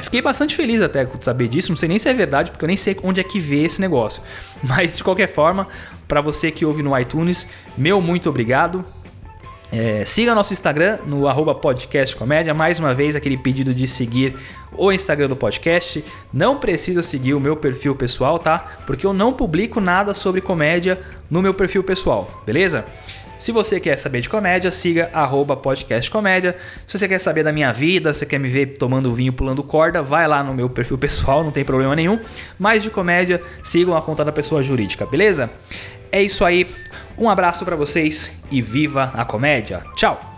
Fiquei 0.04 0.22
bastante 0.22 0.56
feliz 0.56 0.82
até 0.82 1.04
de 1.04 1.24
saber 1.24 1.48
disso. 1.48 1.70
Não 1.70 1.78
sei 1.78 1.90
nem 1.90 1.98
se 1.98 2.08
é 2.08 2.14
verdade, 2.14 2.52
porque 2.52 2.64
eu 2.64 2.68
nem 2.68 2.78
sei 2.78 2.96
onde 3.02 3.20
é 3.20 3.24
que 3.24 3.40
vê 3.40 3.64
esse 3.64 3.82
negócio. 3.82 4.22
Mas 4.62 4.98
de 4.98 5.04
qualquer 5.04 5.28
forma, 5.28 5.68
para 6.08 6.22
você 6.22 6.52
que 6.52 6.64
ouve 6.64 6.84
no 6.84 6.98
iTunes, 6.98 7.48
meu 7.76 8.00
muito 8.00 8.30
obrigado. 8.30 8.86
É, 9.72 10.04
siga 10.04 10.34
nosso 10.34 10.52
Instagram 10.52 10.98
no 11.06 11.28
arroba 11.28 11.54
podcastcomédia. 11.54 12.54
Mais 12.54 12.80
uma 12.80 12.94
vez, 12.94 13.16
aquele 13.16 13.38
pedido 13.38 13.74
de 13.74 13.88
seguir 13.88 14.36
o 14.72 14.92
Instagram 14.92 15.28
do 15.28 15.36
podcast. 15.36 16.04
Não 16.34 16.58
precisa 16.58 17.02
seguir 17.02 17.36
o 17.36 17.40
meu 17.40 17.56
perfil 17.56 17.96
pessoal, 17.96 18.40
tá? 18.40 18.80
Porque 18.88 19.06
eu 19.06 19.14
não 19.14 19.32
publico 19.32 19.80
nada 19.80 20.14
sobre 20.14 20.42
comédia 20.42 21.00
no 21.30 21.42
meu 21.42 21.54
perfil 21.54 21.84
pessoal, 21.84 22.44
beleza? 22.46 22.84
Se 23.38 23.54
você 23.54 23.80
quer 23.80 23.98
saber 23.98 24.20
de 24.20 24.28
comédia, 24.28 24.70
siga 24.70 25.10
arroba 25.14 25.56
podcastcomédia. 25.56 26.58
Se 26.86 27.00
você 27.00 27.08
quer 27.08 27.20
saber 27.20 27.42
da 27.42 27.54
minha 27.54 27.72
vida, 27.72 28.14
você 28.14 28.26
quer 28.26 28.38
me 28.38 28.50
ver 28.50 28.78
tomando 28.78 29.14
vinho, 29.14 29.32
pulando 29.32 29.64
corda, 29.64 30.04
vai 30.04 30.28
lá 30.28 30.44
no 30.44 30.54
meu 30.54 30.70
perfil 30.70 30.98
pessoal, 30.98 31.42
não 31.42 31.52
tem 31.52 31.64
problema 31.64 31.96
nenhum. 31.96 32.20
Mas 32.58 32.84
de 32.84 32.90
comédia, 32.90 33.42
sigam 33.64 33.96
a 33.96 34.02
conta 34.02 34.26
da 34.26 34.32
pessoa 34.32 34.62
jurídica, 34.62 35.06
beleza? 35.06 35.50
É 36.12 36.22
isso 36.22 36.44
aí. 36.44 36.68
Um 37.20 37.30
abraço 37.30 37.66
para 37.66 37.76
vocês 37.76 38.32
e 38.50 38.62
viva 38.62 39.12
a 39.14 39.26
comédia. 39.26 39.84
Tchau! 39.96 40.29